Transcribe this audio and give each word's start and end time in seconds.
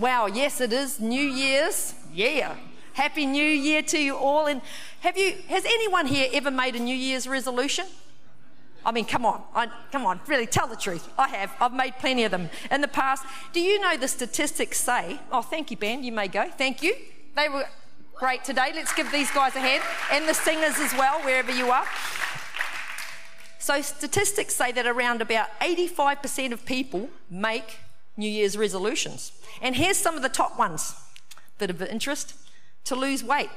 Wow, 0.00 0.28
yes, 0.28 0.62
it 0.62 0.72
is 0.72 0.98
New 0.98 1.22
Year's. 1.22 1.94
Yeah. 2.10 2.56
Happy 2.94 3.26
New 3.26 3.44
Year 3.44 3.82
to 3.82 3.98
you 3.98 4.16
all. 4.16 4.46
And 4.46 4.62
have 5.00 5.18
you, 5.18 5.34
has 5.48 5.66
anyone 5.66 6.06
here 6.06 6.26
ever 6.32 6.50
made 6.50 6.74
a 6.74 6.78
New 6.78 6.96
Year's 6.96 7.28
resolution? 7.28 7.84
I 8.82 8.92
mean, 8.92 9.04
come 9.04 9.26
on, 9.26 9.42
I, 9.54 9.68
come 9.92 10.06
on, 10.06 10.18
really 10.26 10.46
tell 10.46 10.66
the 10.66 10.74
truth. 10.74 11.06
I 11.18 11.28
have. 11.28 11.52
I've 11.60 11.74
made 11.74 11.98
plenty 11.98 12.24
of 12.24 12.30
them 12.30 12.48
in 12.70 12.80
the 12.80 12.88
past. 12.88 13.26
Do 13.52 13.60
you 13.60 13.78
know 13.78 13.98
the 13.98 14.08
statistics 14.08 14.80
say? 14.80 15.20
Oh, 15.30 15.42
thank 15.42 15.70
you, 15.70 15.76
Ben. 15.76 16.02
You 16.02 16.12
may 16.12 16.28
go. 16.28 16.48
Thank 16.48 16.82
you. 16.82 16.94
They 17.36 17.50
were 17.50 17.66
great 18.14 18.42
today. 18.42 18.72
Let's 18.74 18.94
give 18.94 19.12
these 19.12 19.30
guys 19.30 19.54
a 19.54 19.60
hand 19.60 19.82
and 20.10 20.26
the 20.26 20.32
singers 20.32 20.78
as 20.78 20.94
well, 20.94 21.20
wherever 21.20 21.52
you 21.52 21.70
are. 21.70 21.84
So, 23.58 23.82
statistics 23.82 24.56
say 24.56 24.72
that 24.72 24.86
around 24.86 25.20
about 25.20 25.50
85% 25.60 26.52
of 26.52 26.64
people 26.64 27.10
make 27.28 27.76
New 28.16 28.28
Year's 28.28 28.56
resolutions. 28.56 29.32
And 29.62 29.76
here's 29.76 29.96
some 29.96 30.16
of 30.16 30.22
the 30.22 30.28
top 30.28 30.58
ones. 30.58 30.94
Bit 31.58 31.70
of 31.70 31.82
interest 31.82 32.34
to 32.84 32.96
lose 32.96 33.22
weight. 33.22 33.50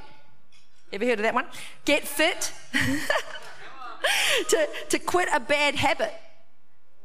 Ever 0.91 1.05
heard 1.05 1.19
of 1.19 1.23
that 1.23 1.33
one? 1.33 1.45
Get 1.85 2.07
fit. 2.07 2.51
to, 4.49 4.69
to 4.89 4.99
quit 4.99 5.29
a 5.33 5.39
bad 5.39 5.75
habit, 5.75 6.13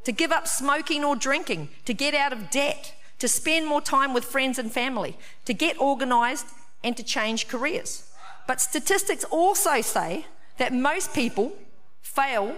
to 0.04 0.12
give 0.12 0.32
up 0.32 0.46
smoking 0.46 1.04
or 1.04 1.16
drinking, 1.16 1.68
to 1.84 1.94
get 1.94 2.14
out 2.14 2.32
of 2.32 2.50
debt, 2.50 2.94
to 3.18 3.28
spend 3.28 3.66
more 3.66 3.80
time 3.80 4.14
with 4.14 4.24
friends 4.24 4.58
and 4.58 4.70
family, 4.70 5.16
to 5.44 5.54
get 5.54 5.78
organised, 5.78 6.46
and 6.84 6.96
to 6.96 7.02
change 7.02 7.48
careers. 7.48 8.10
But 8.46 8.60
statistics 8.60 9.24
also 9.24 9.80
say 9.80 10.26
that 10.58 10.72
most 10.72 11.12
people 11.14 11.52
fail 12.02 12.56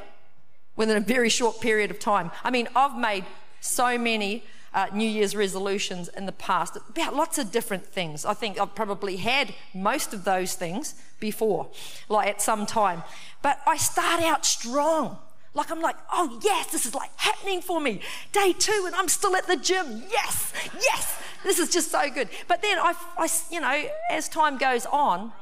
within 0.77 0.97
a 0.97 1.00
very 1.00 1.28
short 1.28 1.61
period 1.61 1.91
of 1.91 1.98
time. 1.98 2.30
I 2.45 2.50
mean, 2.50 2.69
I've 2.77 2.97
made 2.97 3.25
so 3.61 3.98
many 3.98 4.45
uh, 4.73 4.87
New 4.92 5.09
Year's 5.09 5.34
resolutions 5.34 6.09
in 6.09 6.27
the 6.27 6.33
past 6.33 6.77
about 6.88 7.15
lots 7.15 7.38
of 7.38 7.51
different 7.51 7.87
things. 7.87 8.24
I 8.24 8.34
think 8.34 8.61
I've 8.61 8.74
probably 8.74 9.16
had 9.16 9.55
most 9.75 10.14
of 10.14 10.25
those 10.25 10.55
things 10.55 10.94
before, 11.19 11.69
like 12.08 12.28
at 12.28 12.41
some 12.41 12.67
time. 12.67 13.03
But 13.42 13.61
I 13.67 13.77
start 13.77 14.22
out 14.22 14.47
strong. 14.47 15.19
Like 15.53 15.70
I'm 15.70 15.81
like, 15.81 15.97
oh 16.12 16.39
yes, 16.42 16.70
this 16.70 16.86
is 16.86 16.94
like 16.94 17.11
happening 17.17 17.61
for 17.61 17.81
me. 17.81 18.00
Day 18.33 18.53
two, 18.56 18.84
and 18.86 18.94
I'm 18.94 19.09
still 19.09 19.34
at 19.34 19.47
the 19.48 19.56
gym. 19.56 20.05
Yes, 20.09 20.53
yes, 20.81 21.20
this 21.42 21.59
is 21.59 21.70
just 21.70 21.91
so 21.91 22.09
good. 22.09 22.28
But 22.47 22.62
then 22.62 22.78
I, 22.78 22.94
I 23.19 23.28
you 23.50 23.61
know, 23.61 23.84
as 24.11 24.28
time 24.28 24.59
goes 24.59 24.87
on, 24.87 25.33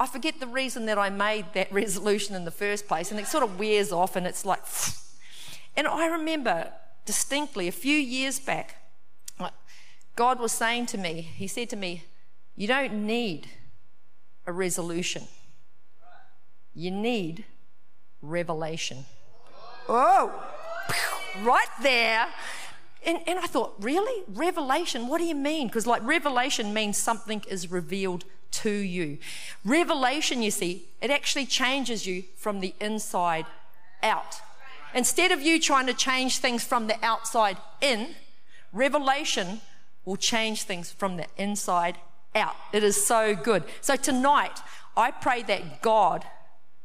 I 0.00 0.06
forget 0.06 0.40
the 0.40 0.48
reason 0.48 0.86
that 0.86 0.98
I 0.98 1.10
made 1.10 1.46
that 1.54 1.72
resolution 1.72 2.34
in 2.34 2.44
the 2.44 2.50
first 2.50 2.88
place, 2.88 3.12
and 3.12 3.20
it 3.20 3.28
sort 3.28 3.44
of 3.44 3.60
wears 3.60 3.92
off, 3.92 4.16
and 4.16 4.26
it's 4.26 4.44
like, 4.44 4.64
and 5.76 5.86
I 5.86 6.06
remember 6.06 6.72
distinctly 7.04 7.68
a 7.68 7.72
few 7.72 7.96
years 7.96 8.40
back, 8.40 8.81
God 10.16 10.38
was 10.38 10.52
saying 10.52 10.86
to 10.86 10.98
me, 10.98 11.22
He 11.22 11.46
said 11.46 11.70
to 11.70 11.76
me, 11.76 12.04
You 12.56 12.68
don't 12.68 13.06
need 13.06 13.48
a 14.46 14.52
resolution, 14.52 15.24
you 16.74 16.90
need 16.90 17.44
revelation. 18.20 19.04
Oh, 19.88 20.44
right 21.42 21.66
there. 21.82 22.28
And, 23.04 23.18
and 23.26 23.38
I 23.38 23.46
thought, 23.46 23.74
really? 23.80 24.22
Revelation? 24.28 25.08
What 25.08 25.18
do 25.18 25.24
you 25.24 25.34
mean? 25.34 25.66
Because, 25.66 25.88
like, 25.88 26.02
revelation 26.04 26.72
means 26.72 26.96
something 26.96 27.42
is 27.48 27.68
revealed 27.68 28.24
to 28.52 28.70
you. 28.70 29.18
Revelation, 29.64 30.40
you 30.40 30.52
see, 30.52 30.88
it 31.00 31.10
actually 31.10 31.46
changes 31.46 32.06
you 32.06 32.22
from 32.36 32.60
the 32.60 32.74
inside 32.80 33.46
out. 34.04 34.36
Instead 34.94 35.32
of 35.32 35.40
you 35.40 35.60
trying 35.60 35.86
to 35.86 35.94
change 35.94 36.38
things 36.38 36.62
from 36.62 36.86
the 36.86 36.96
outside 37.04 37.56
in, 37.80 38.14
revelation 38.72 39.60
will 40.04 40.16
change 40.16 40.64
things 40.64 40.90
from 40.90 41.16
the 41.16 41.26
inside 41.36 41.98
out. 42.34 42.56
It 42.72 42.82
is 42.82 43.04
so 43.04 43.34
good. 43.34 43.64
So 43.80 43.96
tonight, 43.96 44.60
I 44.96 45.10
pray 45.10 45.42
that 45.44 45.82
God 45.82 46.24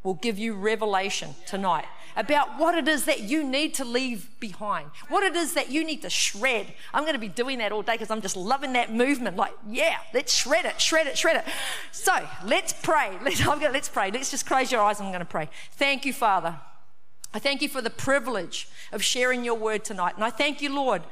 will 0.03 0.15
give 0.15 0.37
you 0.37 0.53
revelation 0.53 1.36
tonight 1.45 1.86
about 2.15 2.58
what 2.58 2.75
it 2.75 2.87
is 2.87 3.05
that 3.05 3.21
you 3.21 3.43
need 3.43 3.75
to 3.75 3.86
leave 3.86 4.27
behind, 4.39 4.89
what 5.08 5.23
it 5.23 5.36
is 5.36 5.53
that 5.53 5.69
you 5.69 5.86
need 5.86 6.02
to 6.02 6.09
shred. 6.09 6.73
I'm 6.93 7.03
going 7.03 7.14
to 7.14 7.19
be 7.19 7.27
doing 7.27 7.59
that 7.59 7.71
all 7.71 7.83
day 7.83 7.93
because 7.93 8.09
I'm 8.09 8.21
just 8.21 8.36
loving 8.36 8.73
that 8.73 8.92
movement. 8.92 9.37
Like, 9.37 9.53
yeah, 9.69 9.97
let's 10.13 10.33
shred 10.33 10.65
it, 10.65 10.81
shred 10.81 11.05
it, 11.05 11.17
shred 11.17 11.36
it. 11.37 11.45
So 11.92 12.13
let's 12.43 12.73
pray. 12.73 13.17
Let's, 13.23 13.43
gonna, 13.43 13.69
let's 13.69 13.89
pray. 13.89 14.09
Let's 14.09 14.31
just 14.31 14.45
close 14.45 14.71
your 14.71 14.81
eyes. 14.81 14.99
I'm 14.99 15.09
going 15.09 15.19
to 15.19 15.25
pray. 15.25 15.49
Thank 15.73 16.05
you, 16.05 16.13
Father. 16.13 16.58
I 17.33 17.39
thank 17.39 17.61
you 17.61 17.69
for 17.69 17.81
the 17.81 17.89
privilege 17.89 18.67
of 18.92 19.03
sharing 19.03 19.43
your 19.43 19.55
word 19.55 19.83
tonight. 19.83 20.15
And 20.15 20.23
I 20.23 20.30
thank 20.30 20.61
you, 20.61 20.73
Lord, 20.73 21.03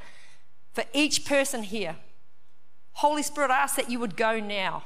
for 0.75 0.83
each 0.93 1.25
person 1.25 1.63
here. 1.63 1.95
Holy 2.93 3.23
Spirit, 3.23 3.49
I 3.49 3.63
ask 3.63 3.75
that 3.77 3.89
you 3.89 3.99
would 3.99 4.17
go 4.17 4.39
now 4.39 4.83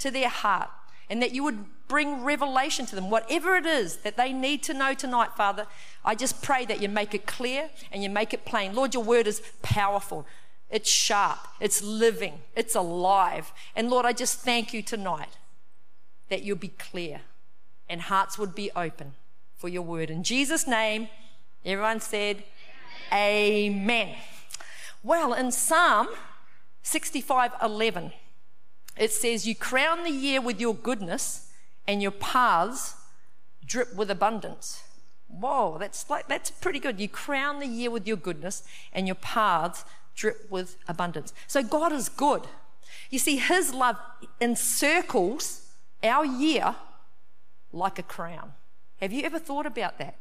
to 0.00 0.10
their 0.10 0.28
heart 0.28 0.68
and 1.08 1.22
that 1.22 1.32
you 1.32 1.44
would 1.44 1.64
bring 1.86 2.22
revelation 2.22 2.84
to 2.86 2.94
them, 2.94 3.08
whatever 3.08 3.56
it 3.56 3.64
is 3.64 3.98
that 3.98 4.16
they 4.16 4.32
need 4.32 4.62
to 4.64 4.74
know 4.74 4.92
tonight, 4.94 5.30
Father. 5.36 5.66
I 6.04 6.14
just 6.14 6.42
pray 6.42 6.66
that 6.66 6.82
you 6.82 6.88
make 6.88 7.14
it 7.14 7.26
clear 7.26 7.70
and 7.90 8.02
you 8.02 8.10
make 8.10 8.34
it 8.34 8.44
plain. 8.44 8.74
Lord, 8.74 8.94
your 8.94 9.04
word 9.04 9.26
is 9.26 9.40
powerful, 9.62 10.26
it's 10.68 10.90
sharp, 10.90 11.38
it's 11.60 11.82
living, 11.82 12.40
it's 12.54 12.74
alive. 12.74 13.52
And 13.74 13.88
Lord, 13.88 14.04
I 14.04 14.12
just 14.12 14.40
thank 14.40 14.74
you 14.74 14.82
tonight 14.82 15.38
that 16.28 16.42
you'll 16.42 16.56
be 16.56 16.68
clear 16.68 17.22
and 17.88 18.02
hearts 18.02 18.38
would 18.38 18.54
be 18.54 18.70
open 18.76 19.14
for 19.56 19.68
your 19.68 19.82
word. 19.82 20.10
In 20.10 20.22
Jesus' 20.22 20.66
name, 20.66 21.08
everyone 21.64 22.00
said, 22.00 22.42
Amen. 23.12 24.08
Amen. 24.08 24.16
Well, 25.02 25.32
in 25.32 25.52
Psalm 25.52 26.08
65 26.82 27.52
11, 27.62 28.12
it 28.96 29.12
says, 29.12 29.46
You 29.46 29.54
crown 29.54 30.04
the 30.04 30.10
year 30.10 30.40
with 30.40 30.60
your 30.60 30.74
goodness, 30.74 31.50
and 31.86 32.02
your 32.02 32.10
paths 32.10 32.94
drip 33.64 33.94
with 33.94 34.10
abundance. 34.10 34.82
Whoa, 35.28 35.76
that's 35.78 36.08
like 36.08 36.26
that's 36.26 36.50
pretty 36.50 36.78
good. 36.78 36.98
You 36.98 37.08
crown 37.08 37.60
the 37.60 37.66
year 37.66 37.90
with 37.90 38.06
your 38.06 38.16
goodness, 38.16 38.62
and 38.92 39.06
your 39.06 39.14
paths 39.14 39.84
drip 40.16 40.50
with 40.50 40.76
abundance. 40.88 41.32
So 41.46 41.62
God 41.62 41.92
is 41.92 42.08
good. 42.08 42.42
You 43.10 43.18
see, 43.18 43.36
His 43.36 43.72
love 43.72 43.96
encircles 44.40 45.66
our 46.02 46.24
year 46.24 46.74
like 47.72 47.98
a 47.98 48.02
crown. 48.02 48.52
Have 49.00 49.12
you 49.12 49.22
ever 49.22 49.38
thought 49.38 49.66
about 49.66 49.98
that? 49.98 50.16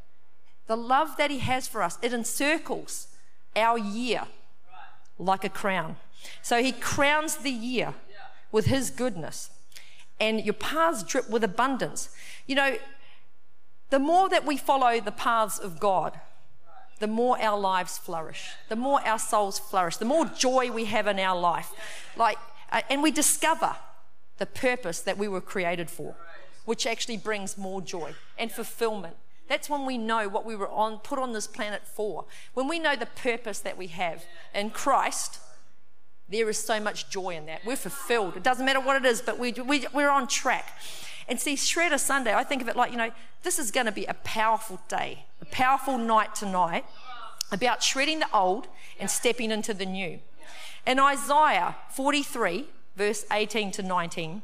The 0.68 0.78
love 0.78 1.18
that 1.18 1.32
He 1.32 1.40
has 1.40 1.68
for 1.68 1.82
us, 1.82 1.98
it 2.02 2.14
encircles 2.14 3.08
our 3.56 3.78
year 3.78 4.24
like 5.18 5.44
a 5.44 5.50
crown. 5.50 5.98
So 6.42 6.62
He 6.62 6.72
crowns 6.72 7.38
the 7.38 7.52
year 7.52 7.94
with 8.52 8.66
His 8.66 8.90
goodness, 8.90 9.50
and 10.20 10.44
your 10.44 10.54
paths 10.54 11.04
drip 11.04 11.30
with 11.30 11.44
abundance. 11.44 12.10
You 12.46 12.56
know, 12.56 12.78
the 13.90 14.00
more 14.00 14.30
that 14.30 14.46
we 14.46 14.58
follow 14.58 15.00
the 15.00 15.12
paths 15.12 15.60
of 15.60 15.80
God, 15.80 16.20
the 17.00 17.08
more 17.08 17.40
our 17.40 17.60
lives 17.60 17.98
flourish, 17.98 18.50
the 18.70 18.76
more 18.76 19.06
our 19.06 19.20
souls 19.20 19.60
flourish, 19.60 19.98
the 19.98 20.06
more 20.06 20.26
joy 20.26 20.72
we 20.72 20.86
have 20.86 21.08
in 21.08 21.20
our 21.20 21.40
life. 21.40 21.72
Like, 22.16 22.38
uh, 22.72 22.82
and 22.90 23.04
we 23.04 23.12
discover 23.12 23.76
the 24.40 24.48
purpose 24.48 25.02
that 25.02 25.18
we 25.18 25.28
were 25.28 25.42
created 25.42 25.90
for 25.90 26.16
which 26.68 26.86
actually 26.86 27.16
brings 27.16 27.58
more 27.58 27.80
joy 27.80 28.14
and 28.38 28.52
fulfillment. 28.52 29.16
That's 29.48 29.70
when 29.70 29.86
we 29.86 29.98
know 29.98 30.28
what 30.28 30.46
we 30.46 30.56
were 30.56 30.70
on, 30.70 30.98
put 31.00 31.20
on 31.20 31.34
this 31.34 31.48
planet 31.48 31.84
for. 31.86 32.26
When 32.54 32.68
we 32.68 32.80
know 32.80 32.96
the 32.96 33.06
purpose 33.06 33.60
that 33.60 33.78
we 33.78 33.88
have 33.88 34.26
in 34.54 34.70
Christ, 34.72 35.40
there 36.30 36.50
is 36.50 36.58
so 36.58 36.80
much 36.80 37.10
joy 37.10 37.36
in 37.36 37.46
that. 37.46 37.66
We're 37.66 37.78
fulfilled. 37.78 38.36
It 38.36 38.44
doesn't 38.44 38.66
matter 38.66 38.82
what 38.82 38.98
it 38.98 39.06
is, 39.06 39.22
but 39.22 39.40
we, 39.40 39.54
we, 39.54 39.88
we're 39.94 40.10
on 40.10 40.28
track. 40.28 40.68
And 41.28 41.40
see, 41.40 41.56
Shredder 41.56 42.00
Sunday, 42.00 42.34
I 42.34 42.44
think 42.44 42.62
of 42.62 42.68
it 42.68 42.76
like, 42.76 42.92
you 42.92 42.98
know, 42.98 43.12
this 43.44 43.60
is 43.60 43.72
going 43.72 43.86
to 43.86 43.92
be 43.92 44.06
a 44.06 44.14
powerful 44.14 44.80
day, 44.88 45.26
a 45.42 45.46
powerful 45.46 45.98
night 45.98 46.36
tonight 46.36 46.86
about 47.52 47.84
shredding 47.84 48.20
the 48.20 48.28
old 48.34 48.68
and 49.00 49.10
stepping 49.10 49.52
into 49.52 49.74
the 49.74 49.86
new. 49.86 50.20
In 50.86 51.00
Isaiah 51.00 51.76
43, 51.92 52.66
verse 52.96 53.26
18 53.32 53.72
to 53.72 53.84
19, 53.84 54.42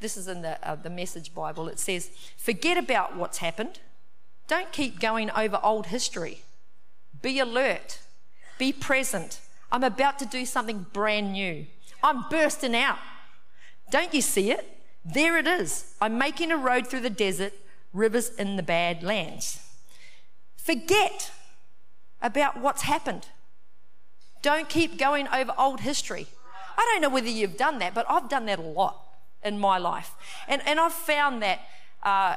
this 0.00 0.16
is 0.16 0.28
in 0.28 0.42
the, 0.42 0.68
uh, 0.68 0.76
the 0.76 0.90
Message 0.90 1.34
Bible. 1.34 1.68
It 1.68 1.78
says, 1.78 2.10
Forget 2.36 2.78
about 2.78 3.16
what's 3.16 3.38
happened. 3.38 3.80
Don't 4.50 4.72
keep 4.72 4.98
going 4.98 5.30
over 5.30 5.60
old 5.62 5.86
history. 5.86 6.42
Be 7.22 7.38
alert. 7.38 8.00
Be 8.58 8.72
present. 8.72 9.38
I'm 9.70 9.84
about 9.84 10.18
to 10.18 10.26
do 10.26 10.44
something 10.44 10.86
brand 10.92 11.34
new. 11.34 11.66
I'm 12.02 12.28
bursting 12.28 12.74
out. 12.74 12.98
Don't 13.92 14.12
you 14.12 14.20
see 14.20 14.50
it? 14.50 14.66
There 15.04 15.38
it 15.38 15.46
is. 15.46 15.94
I'm 16.00 16.18
making 16.18 16.50
a 16.50 16.56
road 16.56 16.88
through 16.88 17.02
the 17.02 17.10
desert, 17.10 17.52
rivers 17.92 18.30
in 18.30 18.56
the 18.56 18.64
bad 18.64 19.04
lands. 19.04 19.60
Forget 20.56 21.30
about 22.20 22.58
what's 22.60 22.82
happened. 22.82 23.28
Don't 24.42 24.68
keep 24.68 24.98
going 24.98 25.28
over 25.28 25.54
old 25.56 25.78
history. 25.78 26.26
I 26.76 26.90
don't 26.90 27.00
know 27.00 27.08
whether 27.08 27.28
you've 27.28 27.56
done 27.56 27.78
that, 27.78 27.94
but 27.94 28.04
I've 28.10 28.28
done 28.28 28.46
that 28.46 28.58
a 28.58 28.62
lot 28.62 29.00
in 29.44 29.60
my 29.60 29.78
life. 29.78 30.10
And, 30.48 30.60
and 30.66 30.80
I've 30.80 30.92
found 30.92 31.40
that 31.40 31.60
uh, 32.02 32.34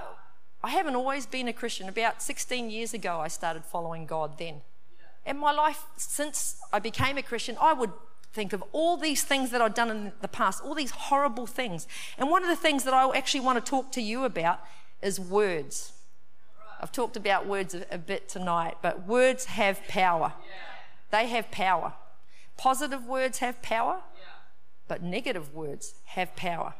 I 0.63 0.69
haven't 0.69 0.95
always 0.95 1.25
been 1.25 1.48
a 1.48 1.54
Christian. 1.54 1.89
About 1.89 2.21
16 2.21 2.69
years 2.69 2.94
ago, 2.94 3.19
I 3.19 3.27
started 3.27 3.65
following 3.65 4.06
God 4.06 4.38
then. 4.38 4.62
And 5.25 5.38
my 5.39 5.51
life, 5.51 5.83
since 5.98 6.57
I 6.71 6.80
became 6.80 7.18
a 7.18 7.21
Christian, 7.21 7.57
I 7.60 7.74
would 7.74 7.92
think 8.31 8.54
of 8.54 8.63
all 8.71 8.98
these 8.98 9.24
things 9.24 9.51
that 9.51 9.62
I've 9.62 9.74
done 9.74 9.92
in 9.92 10.12
the 10.21 10.27
past, 10.27 10.63
all 10.63 10.74
these 10.74 10.92
horrible 10.92 11.45
things. 11.45 11.88
And 12.18 12.30
one 12.30 12.44
of 12.44 12.50
the 12.50 12.56
things 12.56 12.83
that 12.86 12.94
I 12.94 13.10
actually 13.15 13.42
want 13.42 13.63
to 13.63 13.69
talk 13.69 13.92
to 13.92 14.01
you 14.01 14.24
about 14.24 14.60
is 15.01 15.19
words. 15.19 15.94
I've 16.81 16.92
talked 16.92 17.16
about 17.16 17.45
words 17.45 17.75
a, 17.75 17.86
a 17.92 17.98
bit 17.98 18.27
tonight, 18.27 18.77
but 18.81 19.06
words 19.06 19.45
have 19.45 19.86
power. 19.88 20.33
They 21.12 21.27
have 21.27 21.51
power. 21.51 21.94
Positive 22.57 23.06
words 23.06 23.39
have 23.39 23.62
power, 23.62 24.01
but 24.88 25.04
negative 25.04 25.54
words 25.54 25.95
have 26.06 26.36
power. 26.36 26.74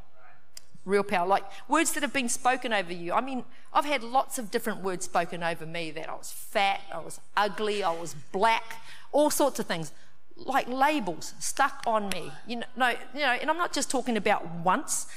Real 0.86 1.04
power. 1.04 1.26
Like 1.26 1.46
words 1.68 1.94
that 1.94 2.04
have 2.04 2.14
been 2.14 2.30
spoken 2.30 2.74
over 2.74 2.92
you. 2.92 3.14
I 3.14 3.22
mean, 3.22 3.46
I've 3.74 3.86
had 3.86 4.04
lots 4.04 4.38
of 4.38 4.52
different 4.52 4.82
words 4.82 5.06
spoken 5.06 5.42
over 5.42 5.66
me 5.66 5.92
that 5.92 6.10
I 6.10 6.16
was 6.16 6.32
fat, 6.32 6.82
I 6.94 7.00
was 7.00 7.20
ugly, 7.38 7.84
I 7.84 7.92
was 7.92 8.16
black, 8.32 8.82
all 9.12 9.30
sorts 9.30 9.60
of 9.60 9.66
things. 9.66 9.92
Like 10.36 10.68
labels 10.68 11.34
stuck 11.40 11.84
on 11.88 12.10
me. 12.10 12.32
You 12.48 12.58
know, 12.58 12.66
no, 12.76 12.90
you 13.14 13.22
know, 13.22 13.38
and 13.40 13.50
I'm 13.50 13.58
not 13.58 13.72
just 13.72 13.90
talking 13.90 14.18
about 14.18 14.46
once, 14.64 15.08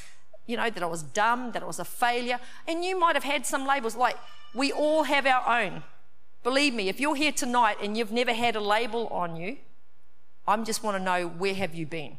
you 0.46 0.56
know, 0.56 0.70
that 0.70 0.82
I 0.82 0.86
was 0.86 1.02
dumb, 1.02 1.52
that 1.52 1.62
I 1.62 1.66
was 1.66 1.78
a 1.78 1.84
failure. 1.84 2.38
And 2.68 2.84
you 2.84 2.98
might 2.98 3.16
have 3.16 3.24
had 3.24 3.44
some 3.44 3.66
labels 3.66 3.96
like 3.96 4.16
we 4.54 4.72
all 4.72 5.04
have 5.04 5.26
our 5.26 5.62
own. 5.62 5.82
Believe 6.44 6.74
me, 6.74 6.88
if 6.88 7.00
you're 7.00 7.16
here 7.16 7.32
tonight 7.32 7.78
and 7.82 7.96
you've 7.96 8.12
never 8.12 8.32
had 8.32 8.54
a 8.54 8.60
label 8.60 9.08
on 9.08 9.34
you, 9.34 9.56
I 10.46 10.56
just 10.58 10.84
want 10.84 10.96
to 10.96 11.02
know 11.02 11.26
where 11.26 11.54
have 11.54 11.74
you 11.74 11.86
been? 11.86 12.18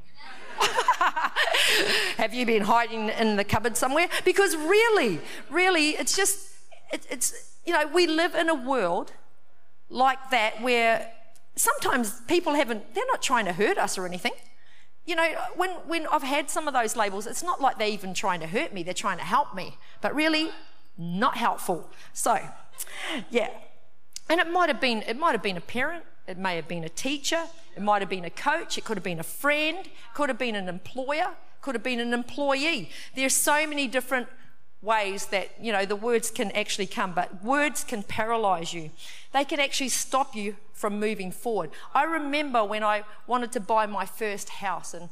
have 2.18 2.34
you 2.34 2.46
been 2.46 2.64
hiding 2.64 3.10
in 3.10 3.36
the 3.36 3.44
cupboard 3.44 3.78
somewhere? 3.78 4.08
Because 4.26 4.56
really, 4.56 5.20
really, 5.50 5.92
it's 5.92 6.16
just, 6.16 6.50
it, 6.92 7.06
it's, 7.10 7.56
you 7.66 7.74
know, 7.74 7.88
we 7.88 8.08
live 8.08 8.36
in 8.36 8.50
a 8.50 8.56
world 8.56 9.14
like 9.90 10.30
that 10.32 10.62
where 10.62 11.12
sometimes 11.56 12.22
people 12.28 12.54
haven't, 12.54 12.94
they're 12.94 13.06
not 13.08 13.22
trying 13.22 13.46
to 13.46 13.54
hurt 13.54 13.78
us 13.78 13.98
or 13.98 14.06
anything. 14.06 14.34
You 15.06 15.16
know, 15.16 15.28
when, 15.56 15.70
when 15.88 16.06
I've 16.08 16.24
had 16.24 16.50
some 16.50 16.68
of 16.68 16.74
those 16.74 16.96
labels, 16.96 17.28
it's 17.28 17.44
not 17.44 17.62
like 17.62 17.78
they're 17.78 17.88
even 17.88 18.14
trying 18.14 18.42
to 18.42 18.48
hurt 18.48 18.74
me, 18.74 18.84
they're 18.84 18.94
trying 18.94 19.18
to 19.18 19.24
help 19.24 19.56
me. 19.56 19.78
But 20.02 20.14
really, 20.14 20.52
not 20.98 21.38
helpful. 21.38 21.90
So, 22.14 22.40
yeah. 23.30 23.50
And 24.30 24.42
it 24.42 24.52
might 24.52 24.68
have 24.70 24.82
been, 24.82 25.04
it 25.04 25.18
might 25.18 25.32
have 25.32 25.44
been 25.44 25.56
a 25.56 25.62
parent, 25.62 26.04
it 26.28 26.38
may 26.38 26.58
have 26.58 26.68
been 26.68 26.84
a 26.84 26.90
teacher, 26.90 27.44
it 27.76 27.82
might 27.82 28.02
have 28.02 28.10
been 28.10 28.26
a 28.26 28.30
coach, 28.30 28.78
it 28.78 28.84
could 28.84 28.98
have 28.98 29.04
been 29.04 29.20
a 29.20 29.24
friend, 29.24 29.88
could 30.14 30.28
have 30.28 30.38
been 30.38 30.56
an 30.56 30.68
employer, 30.68 31.30
could 31.68 31.76
have 31.76 31.84
been 31.84 32.00
an 32.00 32.14
employee. 32.14 32.90
There's 33.14 33.36
so 33.36 33.68
many 33.68 33.90
different 33.90 34.30
ways 34.82 35.26
that 35.26 35.50
you 35.62 35.74
know 35.74 35.84
the 35.84 35.98
words 35.98 36.32
can 36.32 36.50
actually 36.52 36.86
come 36.86 37.12
but 37.12 37.44
words 37.44 37.84
can 37.84 38.04
paralyze 38.04 38.76
you 38.76 38.92
they 39.34 39.44
can 39.44 39.60
actually 39.60 39.90
stop 39.90 40.36
you 40.36 40.56
from 40.72 41.00
moving 41.00 41.32
forward 41.32 41.72
i 41.96 42.04
remember 42.04 42.64
when 42.64 42.84
i 42.84 43.04
wanted 43.26 43.52
to 43.52 43.60
buy 43.60 43.88
my 43.88 44.06
first 44.06 44.50
house 44.50 44.94
and 44.94 45.10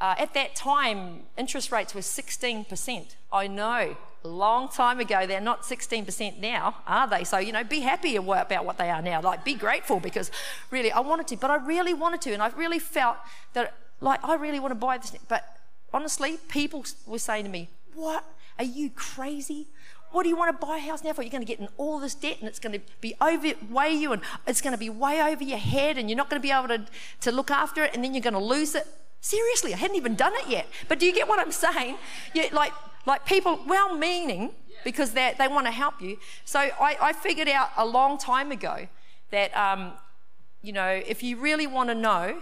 uh, 0.00 0.16
at 0.18 0.34
that 0.34 0.56
time 0.56 1.20
interest 1.36 1.70
rates 1.70 1.94
were 1.94 2.00
16% 2.00 3.14
i 3.32 3.46
know 3.46 3.96
a 4.24 4.28
long 4.28 4.68
time 4.68 4.98
ago. 4.98 5.26
They're 5.26 5.40
not 5.40 5.62
16% 5.62 6.40
now, 6.40 6.76
are 6.86 7.08
they? 7.08 7.24
So, 7.24 7.38
you 7.38 7.52
know, 7.52 7.62
be 7.64 7.80
happy 7.80 8.16
about 8.16 8.64
what 8.64 8.76
they 8.78 8.90
are 8.90 9.00
now. 9.00 9.20
Like, 9.20 9.44
be 9.44 9.54
grateful 9.54 10.00
because 10.00 10.30
really, 10.70 10.90
I 10.90 11.00
wanted 11.00 11.28
to, 11.28 11.36
but 11.36 11.50
I 11.50 11.56
really 11.56 11.94
wanted 11.94 12.20
to. 12.22 12.32
And 12.32 12.42
I 12.42 12.48
really 12.48 12.78
felt 12.78 13.16
that, 13.52 13.74
like, 14.00 14.22
I 14.24 14.34
really 14.34 14.60
want 14.60 14.72
to 14.72 14.76
buy 14.76 14.98
this. 14.98 15.14
But 15.28 15.57
honestly, 15.92 16.38
people 16.48 16.84
were 17.06 17.18
saying 17.18 17.44
to 17.44 17.50
me, 17.50 17.68
What? 17.94 18.24
Are 18.58 18.64
you 18.64 18.90
crazy? 18.90 19.68
What 20.10 20.22
do 20.22 20.30
you 20.30 20.36
want 20.36 20.58
to 20.58 20.66
buy 20.66 20.78
a 20.78 20.80
house 20.80 21.04
now 21.04 21.12
for? 21.12 21.22
You're 21.22 21.30
going 21.30 21.42
to 21.42 21.46
get 21.46 21.60
in 21.60 21.68
all 21.76 21.98
this 21.98 22.14
debt 22.14 22.38
and 22.40 22.48
it's 22.48 22.58
going 22.58 22.72
to 22.72 22.80
be 23.00 23.14
over, 23.20 23.52
weigh 23.70 23.92
you 23.92 24.12
and 24.12 24.22
it's 24.46 24.62
going 24.62 24.72
to 24.72 24.78
be 24.78 24.88
way 24.88 25.20
over 25.20 25.44
your 25.44 25.58
head 25.58 25.98
and 25.98 26.08
you're 26.08 26.16
not 26.16 26.30
going 26.30 26.40
to 26.40 26.46
be 26.46 26.50
able 26.50 26.68
to, 26.68 26.86
to 27.20 27.30
look 27.30 27.50
after 27.50 27.84
it 27.84 27.94
and 27.94 28.02
then 28.02 28.14
you're 28.14 28.22
going 28.22 28.32
to 28.32 28.40
lose 28.40 28.74
it. 28.74 28.86
Seriously, 29.20 29.74
I 29.74 29.76
hadn't 29.76 29.96
even 29.96 30.14
done 30.14 30.32
it 30.36 30.48
yet. 30.48 30.66
But 30.88 30.98
do 30.98 31.06
you 31.06 31.12
get 31.12 31.28
what 31.28 31.38
I'm 31.38 31.52
saying? 31.52 31.96
You, 32.34 32.48
like, 32.52 32.72
like 33.04 33.26
people, 33.26 33.60
well 33.66 33.96
meaning, 33.96 34.52
because 34.82 35.10
they 35.10 35.34
want 35.38 35.66
to 35.66 35.72
help 35.72 36.00
you. 36.00 36.16
So 36.44 36.58
I, 36.58 36.96
I, 37.00 37.12
figured 37.12 37.48
out 37.48 37.70
a 37.76 37.84
long 37.84 38.16
time 38.16 38.52
ago 38.52 38.86
that, 39.30 39.54
um, 39.56 39.92
you 40.62 40.72
know, 40.72 41.02
if 41.06 41.22
you 41.22 41.36
really 41.36 41.66
want 41.66 41.90
to 41.90 41.94
know 41.94 42.40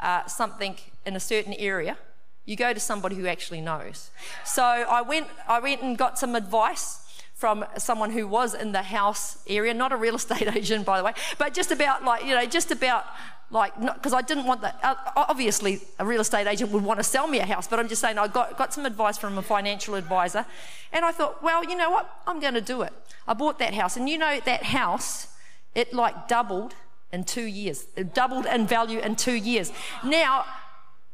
uh, 0.00 0.26
something 0.26 0.76
in 1.04 1.14
a 1.14 1.20
certain 1.20 1.52
area, 1.54 1.98
you 2.48 2.56
go 2.56 2.72
to 2.72 2.80
somebody 2.80 3.14
who 3.14 3.26
actually 3.26 3.60
knows. 3.60 4.10
So 4.42 4.62
I 4.62 5.02
went, 5.02 5.26
I 5.46 5.60
went 5.60 5.82
and 5.82 5.98
got 5.98 6.18
some 6.18 6.34
advice 6.34 7.04
from 7.34 7.66
someone 7.76 8.10
who 8.10 8.26
was 8.26 8.54
in 8.54 8.72
the 8.72 8.82
house 8.82 9.38
area, 9.46 9.74
not 9.74 9.92
a 9.92 9.96
real 9.96 10.14
estate 10.22 10.48
agent, 10.56 10.86
by 10.86 10.96
the 10.96 11.04
way, 11.04 11.12
but 11.36 11.52
just 11.52 11.70
about 11.70 12.04
like, 12.04 12.24
you 12.24 12.34
know, 12.34 12.46
just 12.46 12.70
about 12.70 13.04
like 13.50 13.78
because 13.78 14.14
I 14.14 14.22
didn't 14.22 14.46
want 14.46 14.62
that. 14.62 14.78
Obviously, 15.14 15.80
a 15.98 16.06
real 16.06 16.22
estate 16.22 16.46
agent 16.46 16.70
would 16.72 16.82
want 16.82 16.98
to 17.00 17.04
sell 17.04 17.28
me 17.28 17.38
a 17.38 17.46
house, 17.46 17.68
but 17.68 17.78
I'm 17.78 17.88
just 17.88 18.00
saying 18.00 18.18
I 18.18 18.28
got 18.28 18.56
got 18.56 18.72
some 18.72 18.86
advice 18.86 19.18
from 19.18 19.36
a 19.36 19.42
financial 19.42 19.94
advisor, 19.94 20.44
and 20.92 21.04
I 21.04 21.12
thought, 21.12 21.42
well, 21.42 21.62
you 21.64 21.76
know 21.76 21.90
what, 21.90 22.10
I'm 22.26 22.40
going 22.40 22.54
to 22.54 22.60
do 22.60 22.82
it. 22.82 22.92
I 23.26 23.34
bought 23.34 23.58
that 23.58 23.74
house, 23.74 23.96
and 23.96 24.08
you 24.08 24.18
know 24.18 24.40
that 24.44 24.64
house, 24.64 25.28
it 25.74 25.94
like 25.94 26.28
doubled 26.28 26.74
in 27.12 27.24
two 27.24 27.46
years. 27.46 27.86
It 27.96 28.14
doubled 28.14 28.46
in 28.46 28.66
value 28.66 29.00
in 29.00 29.16
two 29.16 29.34
years. 29.34 29.72
Now, 30.04 30.44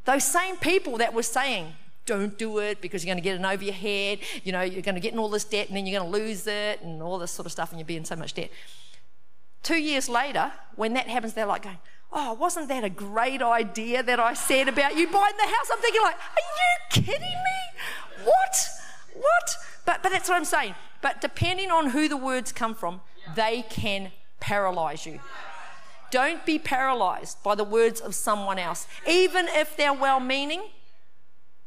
those 0.04 0.24
same 0.24 0.56
people 0.56 0.98
that 0.98 1.14
were 1.14 1.22
saying. 1.22 1.72
Don't 2.06 2.36
do 2.36 2.58
it 2.58 2.82
because 2.82 3.02
you're 3.02 3.14
going 3.14 3.22
to 3.22 3.26
get 3.26 3.40
it 3.40 3.44
over 3.44 3.64
your 3.64 3.72
head. 3.72 4.18
You 4.42 4.52
know, 4.52 4.60
you're 4.60 4.82
going 4.82 4.94
to 4.94 5.00
get 5.00 5.14
in 5.14 5.18
all 5.18 5.30
this 5.30 5.44
debt 5.44 5.68
and 5.68 5.76
then 5.76 5.86
you're 5.86 5.98
going 5.98 6.12
to 6.12 6.18
lose 6.18 6.46
it 6.46 6.82
and 6.82 7.02
all 7.02 7.18
this 7.18 7.30
sort 7.30 7.46
of 7.46 7.52
stuff 7.52 7.70
and 7.70 7.80
you'll 7.80 7.86
be 7.86 7.96
in 7.96 8.04
so 8.04 8.14
much 8.14 8.34
debt. 8.34 8.50
Two 9.62 9.80
years 9.80 10.08
later, 10.10 10.52
when 10.76 10.92
that 10.92 11.08
happens, 11.08 11.32
they're 11.32 11.46
like 11.46 11.62
going, 11.62 11.78
oh, 12.12 12.34
wasn't 12.34 12.68
that 12.68 12.84
a 12.84 12.90
great 12.90 13.40
idea 13.40 14.02
that 14.02 14.20
I 14.20 14.34
said 14.34 14.68
about 14.68 14.96
you 14.96 15.08
buying 15.08 15.36
the 15.38 15.46
house? 15.46 15.70
I'm 15.72 15.78
thinking, 15.78 16.02
like, 16.02 16.16
are 16.16 17.00
you 17.00 17.02
kidding 17.02 17.20
me? 17.20 18.24
What? 18.24 18.56
What? 19.14 19.56
But, 19.86 20.02
but 20.02 20.12
that's 20.12 20.28
what 20.28 20.36
I'm 20.36 20.44
saying. 20.44 20.74
But 21.00 21.22
depending 21.22 21.70
on 21.70 21.90
who 21.90 22.08
the 22.08 22.16
words 22.18 22.52
come 22.52 22.74
from, 22.74 23.00
they 23.34 23.64
can 23.70 24.12
paralyze 24.40 25.06
you. 25.06 25.20
Don't 26.14 26.46
be 26.46 26.60
paralyzed 26.60 27.42
by 27.42 27.56
the 27.56 27.64
words 27.64 28.00
of 28.00 28.14
someone 28.14 28.56
else. 28.56 28.86
Even 29.04 29.48
if 29.48 29.76
they're 29.76 29.92
well 29.92 30.20
meaning, 30.20 30.62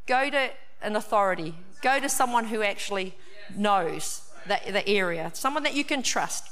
go 0.06 0.30
to 0.30 0.48
an 0.80 0.96
authority, 0.96 1.54
go 1.82 2.00
to 2.00 2.08
someone 2.08 2.46
who 2.46 2.62
actually 2.62 3.14
knows 3.54 4.22
the, 4.46 4.58
the 4.72 4.88
area, 4.88 5.30
someone 5.34 5.64
that 5.64 5.74
you 5.74 5.84
can 5.84 6.02
trust. 6.02 6.48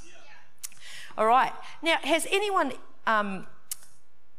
All 1.17 1.25
right. 1.25 1.55
Now, 1.81 1.97
has 2.03 2.27
anyone 2.31 2.75
um, 3.07 3.47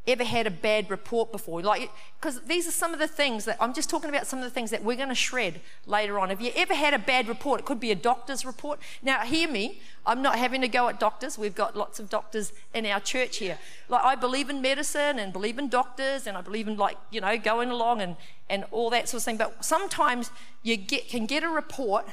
ever 0.08 0.24
had 0.24 0.48
a 0.48 0.52
bad 0.52 0.90
report 0.90 1.32
before? 1.32 1.62
Like, 1.62 1.92
because 2.20 2.42
these 2.42 2.68
are 2.68 2.72
some 2.72 2.94
of 2.94 3.00
the 3.00 3.08
things 3.08 3.46
that 3.46 3.58
I'm 3.60 3.74
just 3.74 3.90
talking 3.90 4.10
about 4.10 4.26
some 4.26 4.40
of 4.40 4.46
the 4.46 4.52
things 4.52 4.72
that 4.72 4.84
we're 4.84 4.96
going 4.96 5.10
to 5.10 5.16
shred 5.16 5.62
later 5.86 6.18
on. 6.20 6.30
Have 6.30 6.42
you 6.42 6.52
ever 6.56 6.74
had 6.74 6.94
a 6.94 7.00
bad 7.00 7.28
report? 7.28 7.60
It 7.60 7.66
could 7.66 7.80
be 7.80 7.92
a 7.92 7.96
doctor's 7.96 8.46
report. 8.46 8.80
Now, 9.02 9.20
hear 9.22 9.50
me. 9.50 9.82
I'm 10.06 10.22
not 10.22 10.38
having 10.38 10.62
to 10.62 10.68
go 10.68 10.88
at 10.88 11.00
doctors. 11.00 11.38
We've 11.38 11.56
got 11.56 11.76
lots 11.76 12.00
of 12.00 12.10
doctors 12.10 12.54
in 12.74 12.86
our 12.86 13.00
church 13.00 13.38
here. 13.38 13.60
Like, 13.90 14.04
I 14.04 14.16
believe 14.16 14.50
in 14.50 14.62
medicine 14.62 15.20
and 15.20 15.34
believe 15.34 15.60
in 15.60 15.68
doctors 15.68 16.26
and 16.26 16.38
I 16.38 16.42
believe 16.42 16.68
in, 16.68 16.78
like, 16.78 16.98
you 17.12 17.20
know, 17.20 17.38
going 17.38 17.70
along 17.70 18.02
and, 18.02 18.16
and 18.50 18.66
all 18.72 18.90
that 18.92 19.10
sort 19.10 19.22
of 19.22 19.26
thing. 19.26 19.38
But 19.38 19.66
sometimes 19.66 20.32
you 20.64 20.78
get, 20.78 21.10
can 21.10 21.26
get 21.26 21.44
a 21.44 21.50
report 21.50 22.06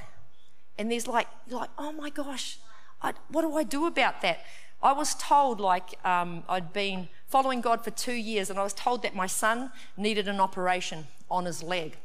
and 0.78 0.90
there's 0.90 1.06
like, 1.06 1.28
you're 1.46 1.60
like, 1.60 1.70
oh 1.78 1.92
my 1.92 2.10
gosh, 2.10 2.58
I, 3.00 3.12
what 3.28 3.42
do 3.42 3.54
I 3.54 3.62
do 3.62 3.86
about 3.86 4.22
that? 4.22 4.40
I 4.84 4.92
was 4.92 5.14
told, 5.14 5.60
like, 5.60 5.98
um, 6.04 6.44
I'd 6.46 6.74
been 6.74 7.08
following 7.26 7.62
God 7.62 7.82
for 7.82 7.90
two 7.90 8.12
years, 8.12 8.50
and 8.50 8.58
I 8.58 8.62
was 8.62 8.74
told 8.74 9.02
that 9.02 9.16
my 9.16 9.26
son 9.26 9.72
needed 9.96 10.28
an 10.28 10.40
operation 10.40 11.06
on 11.30 11.46
his 11.46 11.62
leg. 11.62 11.96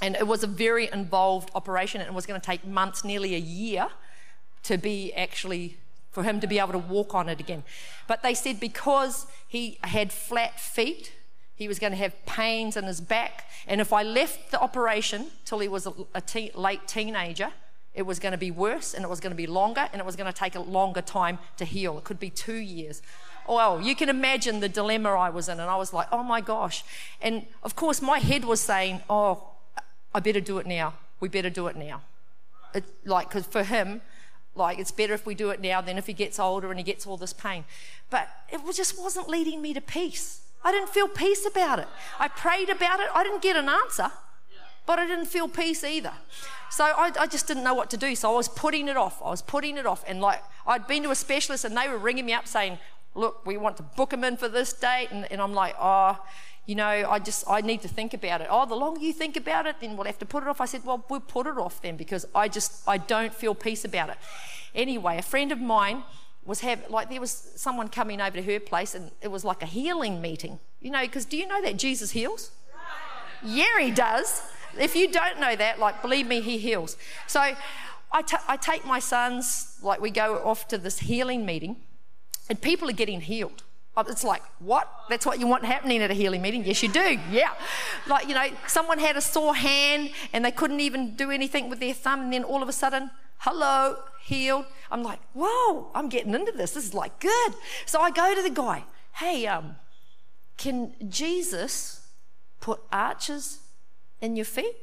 And 0.00 0.16
it 0.16 0.26
was 0.26 0.42
a 0.42 0.46
very 0.46 0.90
involved 0.90 1.50
operation, 1.54 2.00
and 2.00 2.08
it 2.08 2.14
was 2.14 2.24
going 2.24 2.40
to 2.40 2.44
take 2.44 2.66
months, 2.66 3.04
nearly 3.04 3.34
a 3.34 3.38
year, 3.38 3.88
to 4.62 4.78
be 4.78 5.12
actually 5.12 5.76
for 6.12 6.22
him 6.22 6.40
to 6.40 6.46
be 6.46 6.58
able 6.58 6.72
to 6.72 6.78
walk 6.78 7.14
on 7.14 7.28
it 7.28 7.40
again. 7.40 7.62
But 8.06 8.22
they 8.22 8.32
said 8.32 8.58
because 8.58 9.26
he 9.46 9.78
had 9.84 10.10
flat 10.10 10.58
feet, 10.58 11.12
he 11.54 11.68
was 11.68 11.78
going 11.78 11.92
to 11.92 11.98
have 11.98 12.24
pains 12.24 12.76
in 12.76 12.84
his 12.84 13.00
back. 13.00 13.50
And 13.66 13.80
if 13.80 13.92
I 13.92 14.02
left 14.02 14.50
the 14.50 14.60
operation 14.60 15.26
till 15.44 15.58
he 15.58 15.68
was 15.68 15.86
a, 15.86 15.92
a 16.14 16.20
te- 16.20 16.52
late 16.54 16.86
teenager, 16.88 17.52
it 17.94 18.02
was 18.02 18.18
going 18.18 18.32
to 18.32 18.38
be 18.38 18.50
worse 18.50 18.94
and 18.94 19.04
it 19.04 19.08
was 19.08 19.20
going 19.20 19.30
to 19.30 19.36
be 19.36 19.46
longer 19.46 19.88
and 19.92 20.00
it 20.00 20.04
was 20.04 20.16
going 20.16 20.30
to 20.30 20.38
take 20.38 20.54
a 20.54 20.60
longer 20.60 21.00
time 21.00 21.38
to 21.56 21.64
heal. 21.64 21.96
It 21.98 22.04
could 22.04 22.18
be 22.18 22.30
two 22.30 22.56
years. 22.56 23.02
Well, 23.48 23.80
you 23.80 23.94
can 23.94 24.08
imagine 24.08 24.60
the 24.60 24.68
dilemma 24.68 25.10
I 25.10 25.28
was 25.28 25.48
in, 25.50 25.60
and 25.60 25.68
I 25.68 25.76
was 25.76 25.92
like, 25.92 26.08
oh 26.10 26.22
my 26.22 26.40
gosh. 26.40 26.82
And 27.20 27.46
of 27.62 27.76
course, 27.76 28.00
my 28.00 28.18
head 28.18 28.44
was 28.44 28.60
saying, 28.60 29.02
oh, 29.10 29.48
I 30.14 30.20
better 30.20 30.40
do 30.40 30.58
it 30.58 30.66
now. 30.66 30.94
We 31.20 31.28
better 31.28 31.50
do 31.50 31.66
it 31.66 31.76
now. 31.76 32.00
It, 32.74 32.84
like, 33.04 33.28
because 33.28 33.46
for 33.46 33.62
him, 33.62 34.00
like, 34.54 34.78
it's 34.78 34.90
better 34.90 35.12
if 35.12 35.26
we 35.26 35.34
do 35.34 35.50
it 35.50 35.60
now 35.60 35.80
than 35.80 35.98
if 35.98 36.06
he 36.06 36.12
gets 36.12 36.38
older 36.38 36.70
and 36.70 36.78
he 36.78 36.84
gets 36.84 37.06
all 37.06 37.16
this 37.16 37.32
pain. 37.32 37.64
But 38.08 38.28
it 38.50 38.60
just 38.74 38.98
wasn't 38.98 39.28
leading 39.28 39.60
me 39.60 39.74
to 39.74 39.80
peace. 39.80 40.40
I 40.64 40.72
didn't 40.72 40.88
feel 40.88 41.08
peace 41.08 41.46
about 41.46 41.78
it. 41.78 41.88
I 42.18 42.28
prayed 42.28 42.70
about 42.70 43.00
it. 43.00 43.08
I 43.14 43.22
didn't 43.22 43.42
get 43.42 43.56
an 43.56 43.68
answer, 43.68 44.10
but 44.86 44.98
I 44.98 45.06
didn't 45.06 45.26
feel 45.26 45.48
peace 45.48 45.84
either. 45.84 46.12
So 46.70 46.84
I, 46.84 47.12
I, 47.18 47.26
just 47.26 47.46
didn't 47.46 47.62
know 47.62 47.74
what 47.74 47.88
to 47.90 47.96
do. 47.96 48.14
So 48.16 48.32
I 48.32 48.36
was 48.36 48.48
putting 48.48 48.88
it 48.88 48.96
off. 48.96 49.22
I 49.22 49.30
was 49.30 49.42
putting 49.42 49.76
it 49.76 49.86
off. 49.86 50.04
And 50.08 50.20
like, 50.20 50.42
I'd 50.66 50.86
been 50.86 51.04
to 51.04 51.10
a 51.10 51.14
specialist 51.14 51.64
and 51.64 51.76
they 51.76 51.88
were 51.88 51.98
ringing 51.98 52.26
me 52.26 52.32
up 52.32 52.48
saying, 52.48 52.78
look, 53.14 53.46
we 53.46 53.56
want 53.56 53.76
to 53.76 53.82
book 53.82 54.12
him 54.12 54.24
in 54.24 54.36
for 54.36 54.48
this 54.48 54.72
date. 54.72 55.08
And, 55.10 55.30
and 55.30 55.40
I'm 55.40 55.54
like, 55.54 55.76
oh, 55.78 56.18
you 56.66 56.74
know, 56.74 56.84
I 56.84 57.18
just, 57.18 57.44
I 57.48 57.60
need 57.60 57.82
to 57.82 57.88
think 57.88 58.12
about 58.12 58.40
it. 58.40 58.48
Oh, 58.50 58.66
the 58.66 58.74
longer 58.74 59.00
you 59.00 59.12
think 59.12 59.36
about 59.36 59.66
it, 59.66 59.76
then 59.80 59.96
we'll 59.96 60.06
have 60.06 60.18
to 60.18 60.26
put 60.26 60.42
it 60.42 60.48
off. 60.48 60.60
I 60.60 60.64
said, 60.64 60.84
well, 60.84 61.04
we'll 61.08 61.20
put 61.20 61.46
it 61.46 61.58
off 61.58 61.80
then 61.80 61.96
because 61.96 62.26
I 62.34 62.48
just, 62.48 62.82
I 62.88 62.98
don't 62.98 63.32
feel 63.32 63.54
peace 63.54 63.84
about 63.84 64.08
it. 64.10 64.16
Anyway, 64.74 65.18
a 65.18 65.22
friend 65.22 65.52
of 65.52 65.60
mine 65.60 66.02
was 66.44 66.60
have 66.60 66.90
like 66.90 67.08
there 67.08 67.20
was 67.20 67.30
someone 67.56 67.88
coming 67.88 68.20
over 68.20 68.36
to 68.36 68.42
her 68.42 68.60
place 68.60 68.94
and 68.94 69.10
it 69.22 69.28
was 69.28 69.44
like 69.44 69.62
a 69.62 69.66
healing 69.66 70.20
meeting. 70.20 70.58
You 70.80 70.90
know, 70.90 71.00
because 71.02 71.24
do 71.24 71.36
you 71.36 71.46
know 71.46 71.62
that 71.62 71.76
Jesus 71.76 72.10
heals? 72.10 72.50
Yeah, 73.44 73.78
he 73.80 73.90
does. 73.90 74.42
If 74.78 74.96
you 74.96 75.10
don't 75.10 75.40
know 75.40 75.54
that, 75.56 75.78
like 75.78 76.02
believe 76.02 76.26
me, 76.26 76.40
he 76.40 76.58
heals. 76.58 76.96
So 77.26 77.40
I, 77.40 78.22
t- 78.22 78.36
I 78.48 78.56
take 78.56 78.84
my 78.86 78.98
sons, 78.98 79.78
like 79.82 80.00
we 80.00 80.10
go 80.10 80.36
off 80.44 80.68
to 80.68 80.78
this 80.78 81.00
healing 81.00 81.44
meeting, 81.44 81.76
and 82.48 82.60
people 82.60 82.88
are 82.88 82.92
getting 82.92 83.20
healed. 83.20 83.62
It's 83.96 84.24
like, 84.24 84.42
what? 84.58 84.90
That's 85.08 85.24
what 85.24 85.38
you 85.38 85.46
want 85.46 85.64
happening 85.64 86.02
at 86.02 86.10
a 86.10 86.14
healing 86.14 86.42
meeting? 86.42 86.64
Yes, 86.64 86.82
you 86.82 86.88
do. 86.88 87.18
Yeah. 87.30 87.52
Like, 88.08 88.26
you 88.26 88.34
know, 88.34 88.48
someone 88.66 88.98
had 88.98 89.16
a 89.16 89.20
sore 89.20 89.54
hand 89.54 90.10
and 90.32 90.44
they 90.44 90.50
couldn't 90.50 90.80
even 90.80 91.14
do 91.14 91.30
anything 91.30 91.70
with 91.70 91.78
their 91.78 91.94
thumb, 91.94 92.22
and 92.22 92.32
then 92.32 92.42
all 92.42 92.60
of 92.62 92.68
a 92.68 92.72
sudden, 92.72 93.10
hello, 93.38 93.96
healed. 94.20 94.66
I'm 94.90 95.02
like, 95.02 95.20
whoa, 95.32 95.90
I'm 95.94 96.08
getting 96.08 96.34
into 96.34 96.50
this. 96.50 96.72
This 96.72 96.86
is 96.86 96.94
like 96.94 97.20
good. 97.20 97.54
So 97.86 98.00
I 98.00 98.10
go 98.10 98.34
to 98.34 98.42
the 98.42 98.50
guy, 98.50 98.84
hey, 99.12 99.46
um, 99.46 99.76
can 100.56 100.94
Jesus 101.08 102.06
put 102.60 102.80
arches 102.92 103.60
in 104.24 104.36
your 104.36 104.44
feet? 104.44 104.76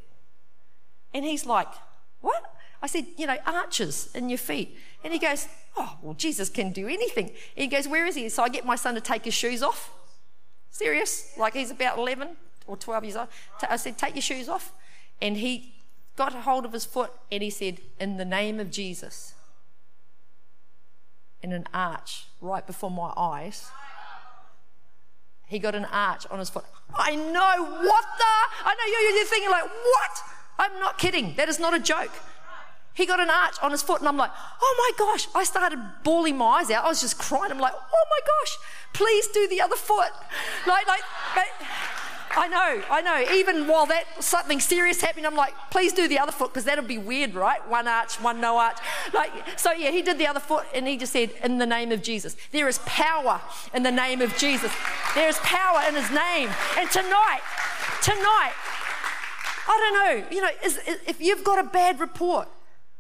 And 1.14 1.26
he's 1.26 1.46
like, 1.46 1.68
what? 2.22 2.56
I 2.82 2.88
said, 2.88 3.06
you 3.18 3.28
know, 3.28 3.38
arches 3.46 4.10
in 4.16 4.30
your 4.30 4.38
feet. 4.38 4.78
And 5.04 5.12
he 5.14 5.20
goes, 5.20 5.48
oh, 5.76 5.98
well, 6.02 6.14
Jesus 6.14 6.50
can 6.50 6.72
do 6.72 6.88
anything. 6.88 7.28
And 7.28 7.64
he 7.64 7.68
goes, 7.68 7.88
where 7.88 8.06
is 8.06 8.16
he? 8.16 8.30
So 8.30 8.44
I 8.44 8.50
get 8.50 8.66
my 8.66 8.76
son 8.76 8.96
to 8.96 9.02
take 9.02 9.26
his 9.26 9.34
shoes 9.34 9.62
off. 9.62 9.92
Serious? 10.70 11.34
Like 11.38 11.54
he's 11.54 11.72
about 11.72 11.98
11 11.98 12.30
or 12.68 12.78
12 12.78 13.04
years 13.04 13.16
old. 13.16 13.28
I 13.70 13.76
said, 13.76 13.98
take 13.98 14.16
your 14.16 14.22
shoes 14.22 14.48
off. 14.48 14.72
And 15.22 15.38
he 15.38 15.74
got 16.16 16.34
a 16.34 16.42
hold 16.42 16.66
of 16.66 16.74
his 16.74 16.86
foot 16.86 17.12
and 17.32 17.44
he 17.44 17.50
said, 17.50 17.80
in 18.00 18.18
the 18.18 18.26
name 18.26 18.60
of 18.60 18.72
Jesus. 18.72 19.34
In 21.42 21.52
an 21.52 21.66
arch 21.74 22.28
right 22.40 22.66
before 22.66 22.92
my 22.92 23.14
eyes. 23.18 23.70
He 25.52 25.60
got 25.60 25.76
an 25.76 25.84
arch 25.84 26.26
on 26.32 26.40
his 26.40 26.50
foot. 26.50 26.64
I 26.96 27.14
know, 27.14 27.66
what 27.66 28.06
the? 28.18 28.34
I 28.64 28.74
know 28.74 28.86
you're 28.90 29.18
you're 29.18 29.26
thinking, 29.26 29.50
like, 29.52 29.66
what? 29.66 30.24
I'm 30.58 30.80
not 30.80 30.98
kidding. 30.98 31.36
That 31.36 31.50
is 31.50 31.60
not 31.60 31.74
a 31.74 31.80
joke. 31.80 32.14
He 32.94 33.06
got 33.06 33.20
an 33.20 33.30
arch 33.30 33.56
on 33.62 33.72
his 33.72 33.82
foot, 33.82 34.00
and 34.00 34.08
I'm 34.08 34.16
like, 34.16 34.32
oh 34.62 34.76
my 34.78 35.06
gosh. 35.06 35.28
I 35.36 35.44
started 35.44 35.78
bawling 36.06 36.38
my 36.38 36.46
eyes 36.46 36.72
out. 36.72 36.86
I 36.86 36.88
was 36.88 37.02
just 37.02 37.18
crying. 37.18 37.52
I'm 37.52 37.60
like, 37.60 37.74
oh 37.74 38.06
my 38.10 38.20
gosh, 38.32 38.58
please 38.94 39.28
do 39.28 39.46
the 39.50 39.60
other 39.60 39.76
foot. 39.76 40.14
Like, 40.66 40.88
like, 40.88 41.02
I 42.36 42.48
know, 42.48 42.84
I 42.90 43.02
know. 43.02 43.34
Even 43.34 43.68
while 43.68 43.86
that 43.88 44.06
something 44.24 44.60
serious 44.60 45.02
happening, 45.02 45.26
I'm 45.26 45.36
like, 45.36 45.54
please 45.70 45.94
do 45.94 46.08
the 46.08 46.20
other 46.20 46.32
foot 46.32 46.54
because 46.54 46.66
that'll 46.66 46.86
be 46.86 46.98
weird, 46.98 47.36
right? 47.36 47.68
One 47.70 47.88
arch, 47.88 48.16
one 48.22 48.40
no 48.40 48.58
arch. 48.58 48.78
Like, 49.14 49.32
so 49.60 49.72
yeah, 49.72 49.92
he 49.92 50.02
did 50.02 50.18
the 50.18 50.28
other 50.28 50.40
foot 50.40 50.66
and 50.74 50.88
he 50.88 50.98
just 50.98 51.14
said, 51.14 51.32
in 51.44 51.58
the 51.58 51.66
name 51.66 51.92
of 51.92 52.02
Jesus. 52.02 52.36
There 52.52 52.68
is 52.68 52.80
power 52.80 53.42
in 53.74 53.84
the 53.84 53.92
name 53.92 54.22
of 54.22 54.36
Jesus. 54.38 54.72
There 55.16 55.28
is 55.28 55.38
power 55.40 55.82
in 55.88 55.96
his 55.96 56.10
name. 56.10 56.50
And 56.78 56.90
tonight, 56.90 57.42
tonight, 58.02 58.54
I 59.68 59.78
don't 59.78 59.94
know, 59.94 60.36
you 60.36 60.42
know, 60.42 60.50
is, 60.64 60.78
is, 60.88 61.00
if 61.08 61.22
you've 61.22 61.44
got 61.44 61.60
a 61.60 61.68
bad 61.68 62.00
report, 62.00 62.48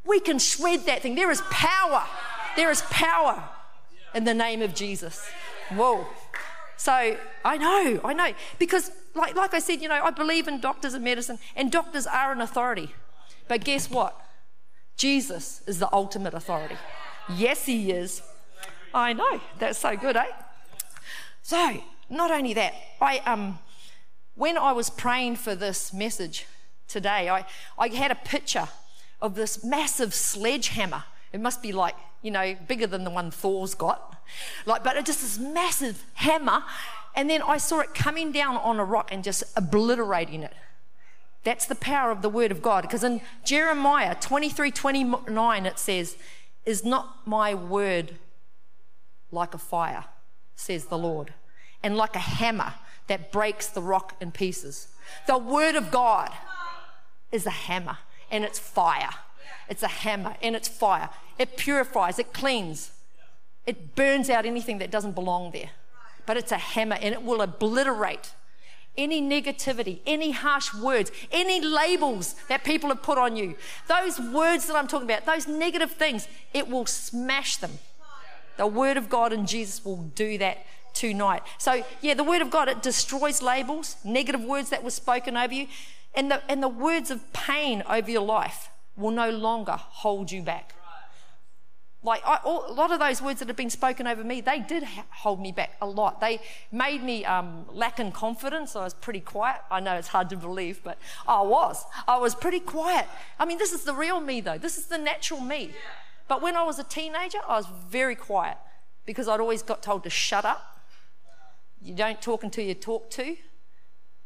we 0.05 0.19
can 0.19 0.39
shred 0.39 0.85
that 0.85 1.01
thing. 1.01 1.15
There 1.15 1.31
is 1.31 1.41
power. 1.50 2.05
There 2.55 2.69
is 2.71 2.81
power 2.83 3.43
in 4.13 4.23
the 4.23 4.33
name 4.33 4.61
of 4.61 4.73
Jesus. 4.73 5.25
Whoa. 5.69 6.05
So 6.77 7.15
I 7.45 7.57
know, 7.57 8.01
I 8.03 8.13
know. 8.13 8.33
Because, 8.57 8.91
like, 9.13 9.36
like 9.36 9.53
I 9.53 9.60
said, 9.60 9.82
you 9.82 9.88
know, 9.88 10.01
I 10.03 10.12
believe 10.12 10.48
in 10.48 10.60
doctors 10.60 10.94
and 10.94 11.03
medicine, 11.03 11.39
and 11.56 11.72
doctors 11.72 12.08
are 12.08 12.32
an 12.32 12.41
authority. 12.41 12.94
But 13.48 13.63
guess 13.63 13.89
what? 13.89 14.20
Jesus 14.98 15.62
is 15.68 15.80
the 15.80 15.91
ultimate 15.94 16.34
authority. 16.34 16.77
Yes, 17.36 17.65
he 17.65 17.91
is. 17.91 18.22
I 18.94 19.13
know. 19.13 19.41
That's 19.60 19.80
so 19.80 19.96
good, 19.96 20.15
eh? 20.15 20.25
So, 21.41 21.82
not 22.10 22.32
only 22.32 22.53
that, 22.53 22.74
I 23.00 23.20
um 23.20 23.60
when 24.36 24.58
I 24.58 24.72
was 24.72 24.89
praying 24.89 25.36
for 25.38 25.56
this 25.56 25.94
message 25.94 26.46
today, 26.88 27.30
I, 27.30 27.46
I 27.77 27.88
had 27.89 28.12
a 28.12 28.15
picture 28.15 28.70
of 29.22 29.36
this 29.36 29.63
massive 29.63 30.13
sledgehammer. 30.13 31.03
It 31.32 31.39
must 31.39 31.62
be 31.62 31.72
like, 31.72 31.96
you 32.22 32.32
know, 32.32 32.56
bigger 32.68 32.88
than 32.88 33.03
the 33.03 33.10
one 33.10 33.32
Thor's 33.32 33.74
got. 33.74 34.18
Like, 34.65 34.84
but 34.84 34.98
it 34.98 35.06
just 35.06 35.22
this 35.22 35.38
massive 35.38 36.03
hammer. 36.15 36.63
And 37.15 37.30
then 37.30 37.41
I 37.41 37.58
saw 37.58 37.80
it 37.80 37.94
coming 37.94 38.32
down 38.32 38.58
on 38.58 38.80
a 38.80 38.86
rock 38.86 39.10
and 39.12 39.24
just 39.24 39.44
obliterating 39.56 40.44
it. 40.44 40.53
That's 41.44 41.65
the 41.65 41.75
power 41.75 42.12
of 42.12 42.22
the 42.22 42.30
word 42.30 42.51
of 42.51 42.62
God. 42.62 42.84
Because 42.84 43.03
in 43.03 43.22
Jeremiah 43.44 44.15
23 44.20 44.72
29, 44.72 45.65
it 45.65 45.80
says, 45.80 46.15
Is 46.65 46.86
not 46.86 47.27
my 47.27 47.53
word 47.53 48.15
like 49.32 49.53
a 49.53 49.58
fire, 49.58 50.06
says 50.56 50.86
the 50.86 50.98
Lord, 50.98 51.34
and 51.82 51.98
like 51.98 52.15
a 52.15 52.20
hammer 52.20 52.75
that 53.08 53.32
breaks 53.32 53.68
the 53.68 53.82
rock 53.82 54.15
in 54.22 54.32
pieces? 54.32 54.89
The 55.27 55.38
word 55.38 55.75
of 55.75 55.91
God 55.91 56.32
is 57.32 57.46
a 57.46 57.51
hammer 57.51 57.98
and 58.30 58.44
it's 58.44 58.60
fire. 58.60 59.10
It's 59.68 59.84
a 59.84 59.88
hammer 59.88 60.36
and 60.41 60.56
it's 60.56 60.68
fire. 60.68 61.10
It 61.39 61.58
purifies, 61.58 62.20
it 62.20 62.34
cleans, 62.34 62.91
it 63.65 63.96
burns 63.96 64.30
out 64.30 64.46
anything 64.46 64.77
that 64.80 64.91
doesn't 64.91 65.13
belong 65.13 65.51
there. 65.51 65.72
But 66.25 66.38
it's 66.38 66.51
a 66.51 66.58
hammer 66.58 66.98
and 67.01 67.13
it 67.13 67.24
will 67.24 67.42
obliterate 67.42 68.34
any 68.98 69.22
negativity, 69.22 70.00
any 70.06 70.32
harsh 70.32 70.74
words, 70.74 71.12
any 71.32 71.62
labels 71.62 72.36
that 72.50 72.63
people 72.63 72.90
have 72.90 73.01
put 73.01 73.18
on 73.18 73.36
you. 73.36 73.56
Those 73.88 74.20
words 74.20 74.68
that 74.68 74.75
I'm 74.75 74.88
talking 74.88 75.10
about, 75.10 75.25
those 75.25 75.48
negative 75.48 75.92
things, 75.92 76.28
it 76.54 76.68
will 76.68 76.86
smash 76.86 77.58
them. 77.58 77.72
The 78.58 78.68
Word 78.68 78.98
of 78.98 79.10
God 79.10 79.34
and 79.34 79.48
Jesus 79.48 79.84
will 79.84 80.04
do 80.16 80.38
that 80.40 80.66
tonight. 80.94 81.42
So, 81.58 81.84
yeah, 82.01 82.13
the 82.13 82.24
Word 82.24 82.42
of 82.42 82.51
God, 82.51 82.68
it 82.68 82.82
destroys 82.82 83.42
labels, 83.42 83.96
negative 84.04 84.44
words 84.44 84.70
that 84.70 84.84
were 84.84 84.92
spoken 84.92 85.38
over 85.38 85.54
you. 85.54 85.68
And 86.13 86.30
the, 86.30 86.42
and 86.50 86.62
the 86.62 86.68
words 86.68 87.10
of 87.10 87.32
pain 87.32 87.84
over 87.90 88.12
your 88.12 88.25
life 88.25 88.70
will 88.98 89.12
no 89.12 89.30
longer 89.30 89.78
hold 89.78 90.32
you 90.32 90.42
back. 90.42 90.74
Like 92.03 92.24
I, 92.25 92.39
all, 92.43 92.65
a 92.67 92.74
lot 92.74 92.91
of 92.91 93.00
those 93.00 93.22
words 93.22 93.39
that 93.39 93.48
have 93.48 93.58
been 93.58 93.70
spoken 93.70 94.08
over 94.08 94.24
me, 94.24 94.41
they 94.41 94.60
did 94.60 94.84
ha- 94.84 95.05
hold 95.10 95.39
me 95.39 95.51
back 95.51 95.77
a 95.81 95.86
lot. 95.86 96.20
They 96.20 96.41
made 96.72 97.03
me 97.03 97.24
um, 97.25 97.65
lack 97.72 98.00
in 98.00 98.12
confidence. 98.12 98.75
I 98.75 98.84
was 98.84 98.96
pretty 98.96 99.20
quiet. 99.20 99.62
I 99.70 99.79
know 99.79 99.96
it's 99.96 100.08
hard 100.08 100.29
to 100.31 100.36
believe, 100.36 100.81
but 100.84 100.98
I 101.27 101.41
was. 101.41 101.84
I 102.08 102.17
was 102.17 102.34
pretty 102.34 102.60
quiet. 102.60 103.05
I 103.39 103.46
mean, 103.46 103.60
this 103.60 103.72
is 103.72 103.84
the 103.84 103.93
real 103.93 104.20
me, 104.20 104.41
though. 104.41 104.58
This 104.58 104.79
is 104.79 104.88
the 104.88 104.98
natural 104.98 105.41
me. 105.41 105.72
But 106.27 106.41
when 106.41 106.55
I 106.55 106.63
was 106.63 106.79
a 106.79 106.84
teenager, 106.84 107.39
I 107.48 107.58
was 107.58 107.67
very 107.89 108.15
quiet 108.15 108.58
because 109.05 109.27
I'd 109.27 109.39
always 109.39 109.62
got 109.62 109.84
told 109.84 110.03
to 110.03 110.10
shut 110.10 110.43
up. 110.43 110.79
You 111.84 111.93
don't 111.93 112.22
talk 112.22 112.43
until 112.43 112.65
you 112.65 112.74
talk 112.74 113.12
to. 113.12 113.36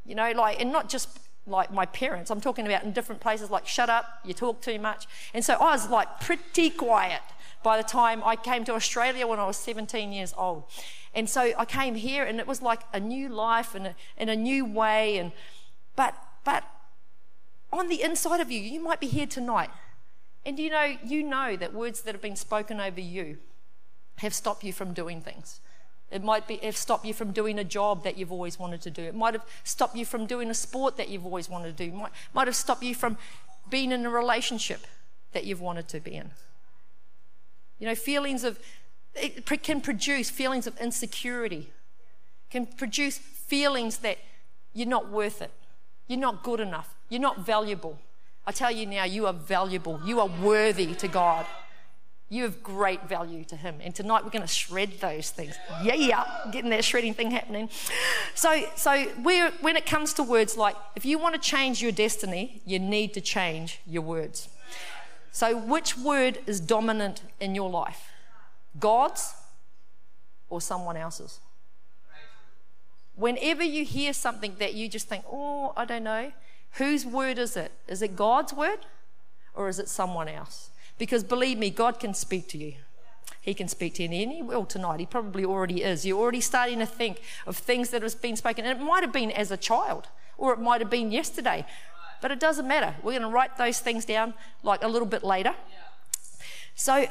You 0.06 0.16
know, 0.16 0.32
like, 0.32 0.62
and 0.62 0.72
not 0.72 0.88
just 0.88 1.20
like 1.48 1.74
my 1.74 1.86
parents. 1.88 2.32
I'm 2.32 2.42
talking 2.42 2.66
about 2.66 2.84
in 2.84 2.92
different 2.92 3.22
places 3.22 3.50
like 3.50 3.68
shut 3.68 3.90
up, 3.90 4.06
you 4.24 4.34
talk 4.34 4.62
too 4.62 4.80
much. 4.80 5.08
And 5.34 5.44
so 5.44 5.56
I 5.56 5.72
was 5.72 5.90
like 5.90 6.20
pretty 6.20 6.70
quiet 6.70 7.22
by 7.66 7.78
the 7.78 7.84
time 7.84 8.22
I 8.24 8.36
came 8.36 8.64
to 8.66 8.74
Australia 8.74 9.26
when 9.26 9.40
I 9.40 9.48
was 9.48 9.58
17 9.58 10.14
years 10.14 10.36
old. 10.38 10.66
And 11.16 11.28
so 11.28 11.52
I 11.58 11.66
came 11.66 11.96
here 11.96 12.24
and 12.24 12.40
it 12.40 12.46
was 12.46 12.62
like 12.62 12.82
a 12.94 13.00
new 13.00 13.28
life 13.28 13.74
and 13.74 13.88
a, 13.88 13.96
in 14.20 14.30
a 14.30 14.36
new 14.36 14.64
way. 14.66 15.18
And, 15.18 15.32
but, 15.96 16.14
but 16.44 16.64
on 17.74 17.88
the 17.88 18.04
inside 18.04 18.40
of 18.40 18.52
you, 18.52 18.62
you 18.62 18.80
might 18.80 19.00
be 19.00 19.08
here 19.08 19.26
tonight. 19.26 19.72
And 20.46 20.60
you 20.60 20.70
know, 20.70 20.96
you 21.04 21.24
know 21.24 21.56
that 21.56 21.74
words 21.74 22.02
that 22.02 22.14
have 22.14 22.22
been 22.22 22.36
spoken 22.36 22.80
over 22.80 23.02
you 23.02 23.40
have 24.18 24.36
stopped 24.36 24.64
you 24.64 24.72
from 24.72 24.94
doing 24.94 25.20
things. 25.20 25.60
It 26.12 26.24
might 26.24 26.48
be 26.48 26.58
have 26.58 26.78
stopped 26.78 27.04
you 27.04 27.16
from 27.16 27.32
doing 27.32 27.58
a 27.58 27.64
job 27.64 28.04
that 28.04 28.16
you've 28.16 28.32
always 28.32 28.60
wanted 28.60 28.82
to 28.84 28.92
do. 28.92 29.02
It 29.02 29.16
might 29.16 29.34
have 29.34 29.44
stopped 29.64 29.96
you 29.96 30.06
from 30.06 30.28
doing 30.28 30.52
a 30.52 30.54
sport 30.54 30.98
that 30.98 31.10
you've 31.10 31.26
always 31.26 31.50
wanted 31.50 31.76
to 31.76 31.90
do. 31.90 31.92
Might, 31.92 32.12
might 32.32 32.48
have 32.48 32.56
stopped 32.56 32.84
you 32.84 32.94
from 32.94 33.18
being 33.72 33.92
in 33.92 34.06
a 34.06 34.10
relationship 34.12 34.82
that 35.32 35.46
you've 35.46 35.62
wanted 35.62 35.88
to 35.88 36.00
be 36.00 36.14
in. 36.14 36.30
You 37.80 37.88
know, 37.88 37.96
feelings 37.96 38.44
of 38.44 38.60
it 39.16 39.46
can 39.64 39.82
produce 39.82 40.30
feelings 40.30 40.68
of 40.68 40.78
insecurity, 40.78 41.70
can 42.50 42.66
produce 42.66 43.18
feelings 43.18 43.98
that 44.00 44.18
you're 44.74 44.88
not 44.88 45.10
worth 45.10 45.42
it, 45.42 45.52
you're 46.08 46.20
not 46.20 46.44
good 46.44 46.60
enough, 46.60 46.96
you're 47.10 47.22
not 47.22 47.40
valuable. 47.40 48.00
I 48.46 48.52
tell 48.52 48.72
you 48.72 48.86
now, 48.86 49.06
you 49.06 49.26
are 49.26 49.34
valuable, 49.34 50.00
you 50.06 50.20
are 50.20 50.30
worthy 50.42 50.94
to 50.96 51.08
God. 51.08 51.46
You 52.28 52.42
have 52.44 52.64
great 52.64 53.08
value 53.08 53.44
to 53.46 53.56
Him. 53.56 53.76
And 53.82 53.94
tonight 53.94 54.24
we're 54.24 54.32
going 54.32 54.42
to 54.42 54.48
shred 54.48 54.94
those 55.00 55.30
things. 55.30 55.56
Yeah, 55.84 55.94
yeah, 55.94 56.26
getting 56.52 56.72
that 56.72 56.84
shredding 56.84 57.14
thing 57.14 57.30
happening. 57.30 57.70
So, 58.34 58.64
so 58.76 59.06
when 59.22 59.76
it 59.76 59.86
comes 59.86 60.12
to 60.14 60.24
words 60.24 60.58
like, 60.58 60.76
if 60.96 61.06
you 61.06 61.20
want 61.20 61.36
to 61.36 61.40
change 61.40 61.84
your 61.84 61.92
destiny, 61.92 62.64
you 62.66 62.80
need 62.80 63.14
to 63.14 63.22
change 63.22 63.80
your 63.86 64.02
words. 64.02 64.50
So, 65.36 65.54
which 65.58 65.98
word 65.98 66.40
is 66.48 66.62
dominant 66.62 67.22
in 67.42 67.56
your 67.56 67.70
life? 67.70 68.14
God's 68.80 69.34
or 70.50 70.62
someone 70.62 70.96
else's? 70.96 71.42
Whenever 73.16 73.62
you 73.62 73.84
hear 73.84 74.14
something 74.14 74.56
that 74.60 74.76
you 74.76 74.88
just 74.88 75.10
think, 75.10 75.26
oh, 75.30 75.74
I 75.76 75.84
don't 75.84 76.06
know, 76.06 76.32
whose 76.78 77.06
word 77.06 77.38
is 77.38 77.58
it? 77.58 77.74
Is 77.86 78.02
it 78.02 78.16
God's 78.16 78.54
word 78.54 78.86
or 79.54 79.68
is 79.68 79.78
it 79.78 79.90
someone 79.90 80.30
else? 80.30 80.70
Because 80.98 81.22
believe 81.22 81.58
me, 81.58 81.70
God 81.70 82.00
can 82.00 82.14
speak 82.14 82.48
to 82.48 82.58
you. 82.58 82.76
He 83.42 83.54
can 83.54 83.68
speak 83.68 83.96
to 83.96 84.04
you, 84.04 84.10
and 84.22 84.32
he 84.32 84.42
will 84.42 84.64
tonight. 84.64 85.02
He 85.02 85.06
probably 85.06 85.44
already 85.44 85.84
is. 85.84 86.06
You're 86.06 86.18
already 86.18 86.40
starting 86.40 86.80
to 86.80 86.86
think 86.86 87.22
of 87.46 87.58
things 87.58 87.90
that 87.90 88.04
have 88.04 88.22
been 88.22 88.38
spoken. 88.38 88.64
And 88.64 88.80
it 88.80 88.82
might 88.82 89.04
have 89.04 89.12
been 89.12 89.32
as 89.32 89.52
a 89.52 89.58
child, 89.58 90.08
or 90.38 90.54
it 90.54 90.60
might 90.60 90.80
have 90.80 90.90
been 90.90 91.12
yesterday. 91.12 91.66
But 92.26 92.32
it 92.32 92.40
doesn't 92.40 92.68
matter. 92.68 92.96
We're 93.04 93.12
going 93.12 93.22
to 93.22 93.28
write 93.28 93.56
those 93.56 93.80
things 93.80 94.04
down 94.04 94.34
like 94.64 94.84
a 94.84 94.88
little 94.88 95.08
bit 95.08 95.24
later. 95.24 95.54
So, 96.74 97.06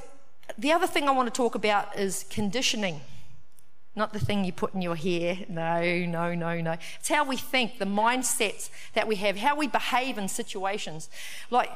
the 0.59 0.73
other 0.73 0.89
thing 0.89 1.09
I 1.09 1.13
want 1.13 1.33
to 1.33 1.33
talk 1.33 1.55
about 1.55 1.97
is 1.97 2.25
conditioning. 2.31 3.01
Not 3.95 4.13
the 4.13 4.19
thing 4.19 4.45
you 4.45 4.53
put 4.53 4.75
in 4.75 4.83
your 4.83 4.97
hair. 4.97 5.39
No, 5.49 6.05
no, 6.05 6.35
no, 6.35 6.61
no. 6.61 6.73
It's 6.99 7.09
how 7.09 7.25
we 7.25 7.37
think, 7.37 7.79
the 7.79 7.85
mindsets 7.85 8.71
that 8.95 9.07
we 9.07 9.15
have, 9.15 9.37
how 9.37 9.55
we 9.55 9.69
behave 9.69 10.19
in 10.19 10.27
situations. 10.27 11.09
Like, 11.49 11.71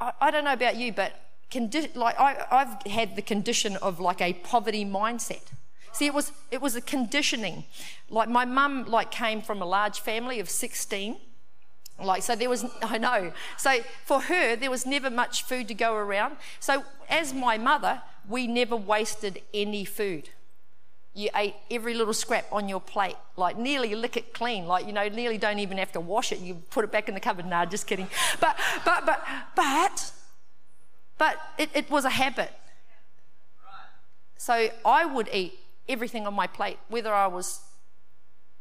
I, 0.00 0.12
I 0.20 0.30
don't 0.30 0.44
know 0.44 0.52
about 0.52 0.76
you, 0.76 0.92
but 0.92 1.14
condi- 1.50 1.96
like 1.96 2.16
I, 2.20 2.46
I've 2.48 2.92
had 2.92 3.16
the 3.16 3.22
condition 3.22 3.74
of 3.78 3.98
like 3.98 4.20
a 4.20 4.34
poverty 4.34 4.84
mindset. 4.84 5.42
See, 5.90 6.06
it 6.06 6.14
was 6.14 6.30
it 6.52 6.62
was 6.62 6.76
a 6.76 6.80
conditioning. 6.80 7.64
Like 8.08 8.28
my 8.28 8.44
mum 8.44 8.84
like 8.84 9.10
came 9.10 9.42
from 9.42 9.60
a 9.60 9.66
large 9.66 9.98
family 9.98 10.38
of 10.38 10.48
sixteen. 10.48 11.16
Like 12.00 12.22
so, 12.22 12.34
there 12.34 12.48
was 12.48 12.64
I 12.82 12.98
know. 12.98 13.32
So 13.56 13.80
for 14.04 14.20
her, 14.22 14.56
there 14.56 14.70
was 14.70 14.86
never 14.86 15.10
much 15.10 15.44
food 15.44 15.68
to 15.68 15.74
go 15.74 15.94
around. 15.94 16.36
So 16.60 16.84
as 17.08 17.32
my 17.32 17.58
mother, 17.58 18.02
we 18.28 18.46
never 18.46 18.76
wasted 18.76 19.42
any 19.52 19.84
food. 19.84 20.30
You 21.14 21.28
ate 21.36 21.54
every 21.70 21.92
little 21.92 22.14
scrap 22.14 22.46
on 22.50 22.70
your 22.70 22.80
plate, 22.80 23.16
like 23.36 23.58
nearly 23.58 23.94
lick 23.94 24.16
it 24.16 24.32
clean, 24.32 24.66
like 24.66 24.86
you 24.86 24.92
know, 24.92 25.08
nearly 25.08 25.36
don't 25.36 25.58
even 25.58 25.76
have 25.76 25.92
to 25.92 26.00
wash 26.00 26.32
it. 26.32 26.38
You 26.38 26.54
put 26.70 26.84
it 26.84 26.92
back 26.92 27.08
in 27.08 27.14
the 27.14 27.20
cupboard. 27.20 27.46
Nah, 27.46 27.66
just 27.66 27.86
kidding. 27.86 28.08
But 28.40 28.58
but 28.84 29.04
but 29.04 29.22
but 29.54 30.12
but 31.18 31.36
it, 31.58 31.70
it 31.74 31.90
was 31.90 32.04
a 32.04 32.10
habit. 32.10 32.52
So 34.38 34.70
I 34.84 35.04
would 35.04 35.28
eat 35.32 35.56
everything 35.88 36.26
on 36.26 36.34
my 36.34 36.48
plate, 36.48 36.78
whether 36.88 37.14
I 37.14 37.28
was, 37.28 37.60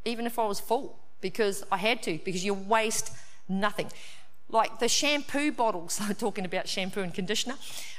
even 0.05 0.27
if 0.27 0.38
I 0.38 0.45
was 0.45 0.59
full, 0.59 1.00
because 1.21 1.63
I 1.71 1.77
had 1.77 2.03
to, 2.03 2.19
because 2.23 2.45
you 2.45 2.53
waste 2.53 3.11
nothing. 3.51 3.91
Like 4.50 4.79
the 4.79 4.88
shampoo 4.88 5.51
bottles, 5.51 6.00
I'm 6.01 6.15
talking 6.15 6.46
about 6.46 6.67
shampoo 6.67 7.01
and 7.01 7.13
conditioner, 7.13 7.55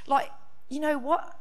like, 0.07 0.29
you 0.69 0.79
know 0.79 0.97
what? 0.97 1.39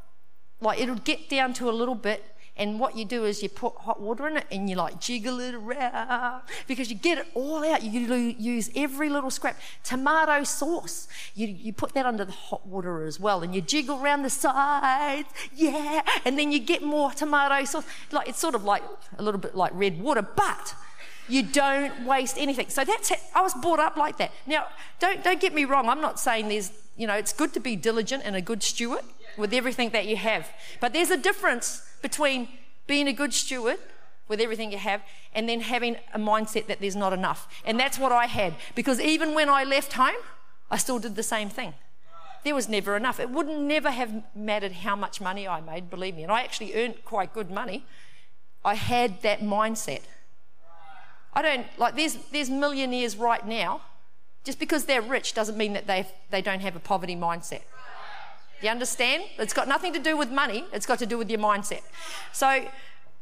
Like 0.60 0.80
it'll 0.80 0.94
get 0.96 1.28
down 1.28 1.54
to 1.54 1.68
a 1.68 1.72
little 1.72 1.96
bit 1.96 2.32
and 2.54 2.78
what 2.78 2.96
you 2.98 3.06
do 3.06 3.24
is 3.24 3.42
you 3.42 3.48
put 3.48 3.74
hot 3.76 4.00
water 4.00 4.28
in 4.28 4.36
it 4.36 4.44
and 4.50 4.68
you 4.68 4.76
like 4.76 5.00
jiggle 5.00 5.40
it 5.40 5.54
around 5.54 6.42
because 6.66 6.90
you 6.90 6.96
get 6.96 7.16
it 7.16 7.26
all 7.34 7.64
out. 7.64 7.82
You 7.82 8.34
use 8.38 8.70
every 8.76 9.08
little 9.08 9.30
scrap. 9.30 9.58
Tomato 9.82 10.44
sauce, 10.44 11.08
you, 11.34 11.46
you 11.46 11.72
put 11.72 11.94
that 11.94 12.04
under 12.04 12.26
the 12.26 12.32
hot 12.32 12.66
water 12.66 13.06
as 13.06 13.18
well 13.18 13.42
and 13.42 13.54
you 13.54 13.62
jiggle 13.62 14.02
around 14.02 14.22
the 14.22 14.30
sides. 14.30 15.28
Yeah. 15.54 16.02
And 16.26 16.38
then 16.38 16.52
you 16.52 16.58
get 16.58 16.82
more 16.82 17.10
tomato 17.12 17.64
sauce. 17.64 17.86
Like 18.10 18.28
it's 18.28 18.38
sort 18.38 18.54
of 18.54 18.64
like 18.64 18.82
a 19.16 19.22
little 19.22 19.40
bit 19.40 19.54
like 19.54 19.72
red 19.74 19.98
water, 19.98 20.22
but 20.22 20.74
you 21.28 21.42
don't 21.42 22.04
waste 22.04 22.36
anything. 22.38 22.68
So 22.68 22.84
that's 22.84 23.08
how, 23.10 23.16
I 23.34 23.42
was 23.42 23.54
brought 23.54 23.80
up 23.80 23.96
like 23.96 24.18
that. 24.18 24.32
Now, 24.46 24.66
don't 25.00 25.22
don't 25.22 25.40
get 25.40 25.54
me 25.54 25.64
wrong. 25.64 25.88
I'm 25.88 26.00
not 26.00 26.18
saying 26.18 26.48
there's 26.48 26.72
you 26.96 27.06
know 27.06 27.14
it's 27.14 27.32
good 27.32 27.52
to 27.54 27.60
be 27.60 27.76
diligent 27.76 28.22
and 28.24 28.36
a 28.36 28.40
good 28.40 28.62
steward 28.62 29.04
with 29.36 29.52
everything 29.54 29.90
that 29.90 30.06
you 30.06 30.16
have, 30.16 30.50
but 30.80 30.92
there's 30.92 31.10
a 31.10 31.16
difference 31.16 31.82
between 32.02 32.48
being 32.86 33.08
a 33.08 33.12
good 33.12 33.32
steward 33.32 33.78
with 34.28 34.40
everything 34.40 34.72
you 34.72 34.78
have 34.78 35.02
and 35.34 35.48
then 35.48 35.60
having 35.60 35.96
a 36.14 36.18
mindset 36.18 36.66
that 36.66 36.80
there's 36.80 36.96
not 36.96 37.12
enough. 37.12 37.48
And 37.64 37.78
that's 37.78 37.98
what 37.98 38.12
I 38.12 38.26
had 38.26 38.54
because 38.74 39.00
even 39.00 39.34
when 39.34 39.48
I 39.48 39.64
left 39.64 39.94
home, 39.94 40.22
I 40.70 40.78
still 40.78 40.98
did 40.98 41.16
the 41.16 41.22
same 41.22 41.48
thing. 41.48 41.74
There 42.44 42.54
was 42.54 42.68
never 42.68 42.96
enough. 42.96 43.20
It 43.20 43.30
would 43.30 43.46
never 43.46 43.90
have 43.90 44.24
mattered 44.34 44.72
how 44.72 44.96
much 44.96 45.20
money 45.20 45.46
I 45.46 45.60
made, 45.60 45.90
believe 45.90 46.16
me. 46.16 46.24
And 46.24 46.32
I 46.32 46.42
actually 46.42 46.74
earned 46.74 47.04
quite 47.04 47.32
good 47.32 47.50
money. 47.50 47.84
I 48.64 48.74
had 48.74 49.22
that 49.22 49.40
mindset. 49.40 50.00
I 51.32 51.42
don't 51.42 51.66
like 51.78 51.96
there's 51.96 52.16
there's 52.30 52.50
millionaires 52.50 53.16
right 53.16 53.46
now. 53.46 53.82
Just 54.44 54.58
because 54.58 54.86
they're 54.86 55.02
rich 55.02 55.34
doesn't 55.34 55.56
mean 55.56 55.72
that 55.72 55.86
they 55.86 56.06
they 56.30 56.42
don't 56.42 56.60
have 56.60 56.76
a 56.76 56.80
poverty 56.80 57.16
mindset. 57.16 57.62
You 58.62 58.68
understand? 58.68 59.24
It's 59.38 59.52
got 59.52 59.66
nothing 59.66 59.92
to 59.92 59.98
do 59.98 60.16
with 60.16 60.30
money, 60.30 60.64
it's 60.72 60.86
got 60.86 61.00
to 61.00 61.06
do 61.06 61.18
with 61.18 61.28
your 61.28 61.40
mindset. 61.40 61.82
So, 62.32 62.64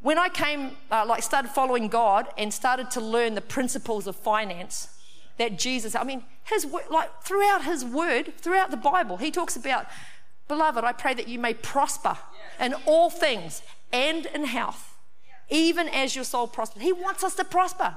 when 0.02 0.18
I 0.18 0.28
came, 0.28 0.76
uh, 0.90 1.04
like, 1.06 1.22
started 1.22 1.50
following 1.50 1.88
God 1.88 2.28
and 2.36 2.52
started 2.52 2.90
to 2.92 3.00
learn 3.00 3.34
the 3.34 3.40
principles 3.40 4.06
of 4.06 4.16
finance 4.16 4.88
that 5.38 5.58
Jesus, 5.58 5.94
I 5.94 6.04
mean, 6.04 6.22
his 6.44 6.66
like 6.90 7.22
throughout 7.22 7.64
his 7.64 7.84
word, 7.84 8.34
throughout 8.36 8.70
the 8.70 8.76
Bible, 8.76 9.16
he 9.16 9.30
talks 9.30 9.56
about, 9.56 9.86
beloved, 10.48 10.84
I 10.84 10.92
pray 10.92 11.14
that 11.14 11.28
you 11.28 11.38
may 11.38 11.54
prosper 11.54 12.18
in 12.60 12.74
all 12.84 13.08
things 13.08 13.62
and 13.90 14.26
in 14.26 14.44
health, 14.44 14.89
even 15.50 15.88
as 15.88 16.14
your 16.14 16.24
soul 16.24 16.46
prospers. 16.46 16.82
He 16.82 16.92
wants 16.92 17.22
us 17.24 17.34
to 17.36 17.44
prosper. 17.44 17.96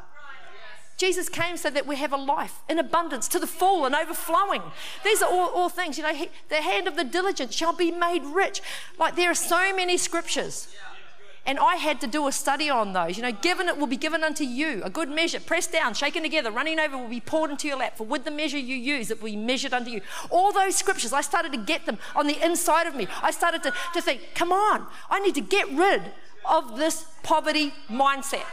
Jesus 0.98 1.28
came 1.28 1.58
so 1.58 1.70
that 1.70 1.88
we 1.88 1.96
have 1.96 2.14
a 2.14 2.18
life 2.18 2.62
in 2.70 2.78
abundance 2.78 3.28
to 3.30 3.40
the 3.40 3.48
full 3.48 3.86
and 3.86 3.96
overflowing. 3.96 4.62
These 5.04 5.22
are 5.22 5.30
all, 5.30 5.50
all 5.50 5.70
things, 5.70 5.98
you 5.98 6.04
know, 6.04 6.14
he, 6.14 6.30
the 6.50 6.62
hand 6.62 6.88
of 6.88 6.96
the 6.96 7.04
diligent 7.04 7.54
shall 7.54 7.74
be 7.74 7.92
made 7.92 8.24
rich. 8.24 8.62
Like 9.00 9.16
there 9.16 9.32
are 9.32 9.36
so 9.36 9.76
many 9.76 9.98
scriptures. 9.98 10.68
And 11.46 11.60
I 11.60 11.76
had 11.76 12.00
to 12.00 12.08
do 12.08 12.26
a 12.28 12.32
study 12.32 12.70
on 12.70 12.94
those. 12.94 13.18
You 13.18 13.24
know, 13.24 13.34
given 13.34 13.68
it 13.68 13.78
will 13.78 13.88
be 13.88 13.98
given 13.98 14.24
unto 14.24 14.46
you, 14.46 14.82
a 14.86 14.90
good 14.90 15.10
measure, 15.10 15.42
pressed 15.42 15.74
down, 15.74 15.94
shaken 15.94 16.24
together, 16.24 16.52
running 16.52 16.80
over 16.80 16.98
will 16.98 17.10
be 17.10 17.20
poured 17.20 17.52
into 17.52 17.68
your 17.68 17.76
lap. 17.76 17.98
For 17.98 18.06
with 18.06 18.24
the 18.24 18.32
measure 18.32 18.58
you 18.58 18.78
use, 18.78 19.12
it 19.12 19.22
will 19.22 19.30
be 19.30 19.36
measured 19.36 19.74
unto 19.74 19.92
you. 19.92 20.00
All 20.30 20.54
those 20.54 20.78
scriptures, 20.78 21.12
I 21.12 21.20
started 21.20 21.52
to 21.52 21.58
get 21.58 21.86
them 21.86 21.98
on 22.16 22.28
the 22.28 22.42
inside 22.42 22.88
of 22.88 22.96
me. 22.96 23.08
I 23.22 23.32
started 23.32 23.62
to, 23.64 23.74
to 23.94 24.02
think, 24.02 24.22
come 24.36 24.54
on, 24.54 24.88
I 25.10 25.20
need 25.20 25.36
to 25.36 25.42
get 25.42 25.70
rid 25.70 26.04
of 26.46 26.78
this 26.78 27.06
poverty 27.24 27.74
mindset. 27.90 28.46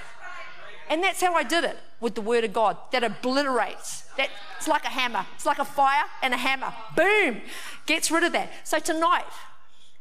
And 0.89 1.05
that's 1.05 1.21
how 1.21 1.35
I 1.35 1.45
did 1.45 1.65
it 1.65 1.79
with 2.01 2.15
the 2.15 2.21
Word 2.21 2.43
of 2.45 2.53
God 2.53 2.77
that 2.91 3.05
obliterates. 3.05 4.03
That 4.17 4.31
it's 4.57 4.67
like 4.67 4.85
a 4.85 4.89
hammer. 4.89 5.25
It's 5.35 5.47
like 5.47 5.61
a 5.61 5.65
fire 5.65 6.05
and 6.23 6.35
a 6.35 6.37
hammer. 6.37 6.75
Boom, 6.97 7.43
gets 7.87 8.11
rid 8.11 8.25
of 8.25 8.33
that. 8.33 8.51
So 8.65 8.79
tonight, 8.79 9.25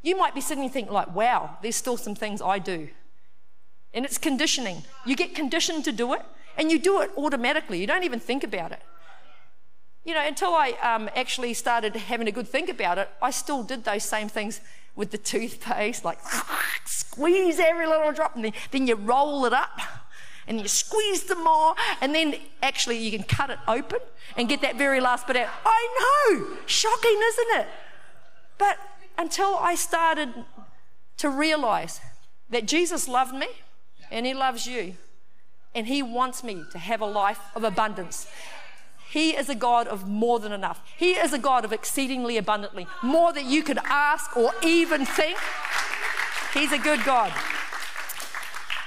you 0.02 0.18
might 0.18 0.34
be 0.34 0.42
sitting 0.42 0.64
and 0.64 0.74
thinking 0.74 0.94
like, 0.94 1.14
"Wow, 1.14 1.58
there's 1.62 1.76
still 1.76 1.98
some 1.98 2.16
things 2.16 2.42
I 2.42 2.58
do," 2.58 2.90
and 3.94 4.04
it's 4.04 4.18
conditioning. 4.18 4.84
You 5.06 5.16
get 5.16 5.36
conditioned 5.36 5.86
to 5.86 5.92
do 5.92 6.14
it, 6.14 6.24
and 6.58 6.72
you 6.72 6.80
do 6.80 7.02
it 7.02 7.12
automatically. 7.18 7.80
You 7.80 7.88
don't 7.88 8.04
even 8.04 8.20
think 8.20 8.44
about 8.44 8.72
it. 8.72 8.82
You 10.06 10.16
know, 10.16 10.26
until 10.26 10.56
I 10.56 10.72
um, 10.82 11.10
actually 11.16 11.54
started 11.54 11.96
having 11.96 12.28
a 12.28 12.32
good 12.32 12.48
think 12.48 12.70
about 12.70 12.98
it, 12.98 13.10
I 13.22 13.30
still 13.30 13.62
did 13.64 13.84
those 13.84 14.04
same 14.04 14.28
things 14.28 14.60
with 15.00 15.12
the 15.12 15.18
toothpaste, 15.18 16.04
like 16.04 16.20
squeeze 16.86 17.58
every 17.58 17.88
little 17.88 18.12
drop, 18.12 18.36
and 18.36 18.54
then, 18.72 18.86
you 18.86 18.96
roll 18.96 19.46
it 19.46 19.54
up 19.54 19.80
and 20.46 20.60
you 20.60 20.68
squeeze 20.68 21.24
them 21.24 21.44
more, 21.44 21.74
and 22.02 22.14
then 22.14 22.36
actually 22.62 22.98
you 22.98 23.10
can 23.10 23.24
cut 23.24 23.50
it 23.50 23.60
open 23.68 24.00
and 24.36 24.50
get 24.50 24.62
that 24.62 24.76
very 24.78 25.00
last 25.00 25.26
bit 25.26 25.38
out. 25.38 25.48
I 25.64 26.34
know, 26.34 26.58
shocking, 26.66 27.18
isn't 27.24 27.62
it? 27.62 27.68
But 28.58 28.78
until 29.18 29.56
I 29.56 29.76
started 29.76 30.34
to 31.18 31.30
realize 31.30 32.02
that 32.50 32.66
Jesus 32.66 33.08
loved 33.08 33.34
me 33.34 33.48
and 34.12 34.26
He 34.26 34.34
loves 34.34 34.68
you, 34.68 34.96
and 35.74 35.88
He 35.88 36.02
wants 36.04 36.44
me 36.44 36.64
to 36.72 36.78
have 36.78 37.00
a 37.00 37.06
life 37.06 37.40
of 37.56 37.64
abundance. 37.64 38.28
He 39.10 39.36
is 39.36 39.50
a 39.50 39.56
God 39.56 39.88
of 39.88 40.08
more 40.08 40.40
than 40.40 40.52
enough. 40.52 40.82
He 40.96 41.14
is 41.14 41.34
a 41.34 41.40
God 41.40 41.66
of 41.66 41.74
exceedingly 41.74 42.38
abundantly, 42.38 42.86
more 43.02 43.34
than 43.34 43.50
you 43.50 43.64
could 43.64 43.80
ask 43.86 44.38
or 44.38 44.52
even 44.64 45.06
think. 45.06 45.38
He's 46.54 46.72
a 46.72 46.78
good 46.78 47.04
God. 47.04 47.34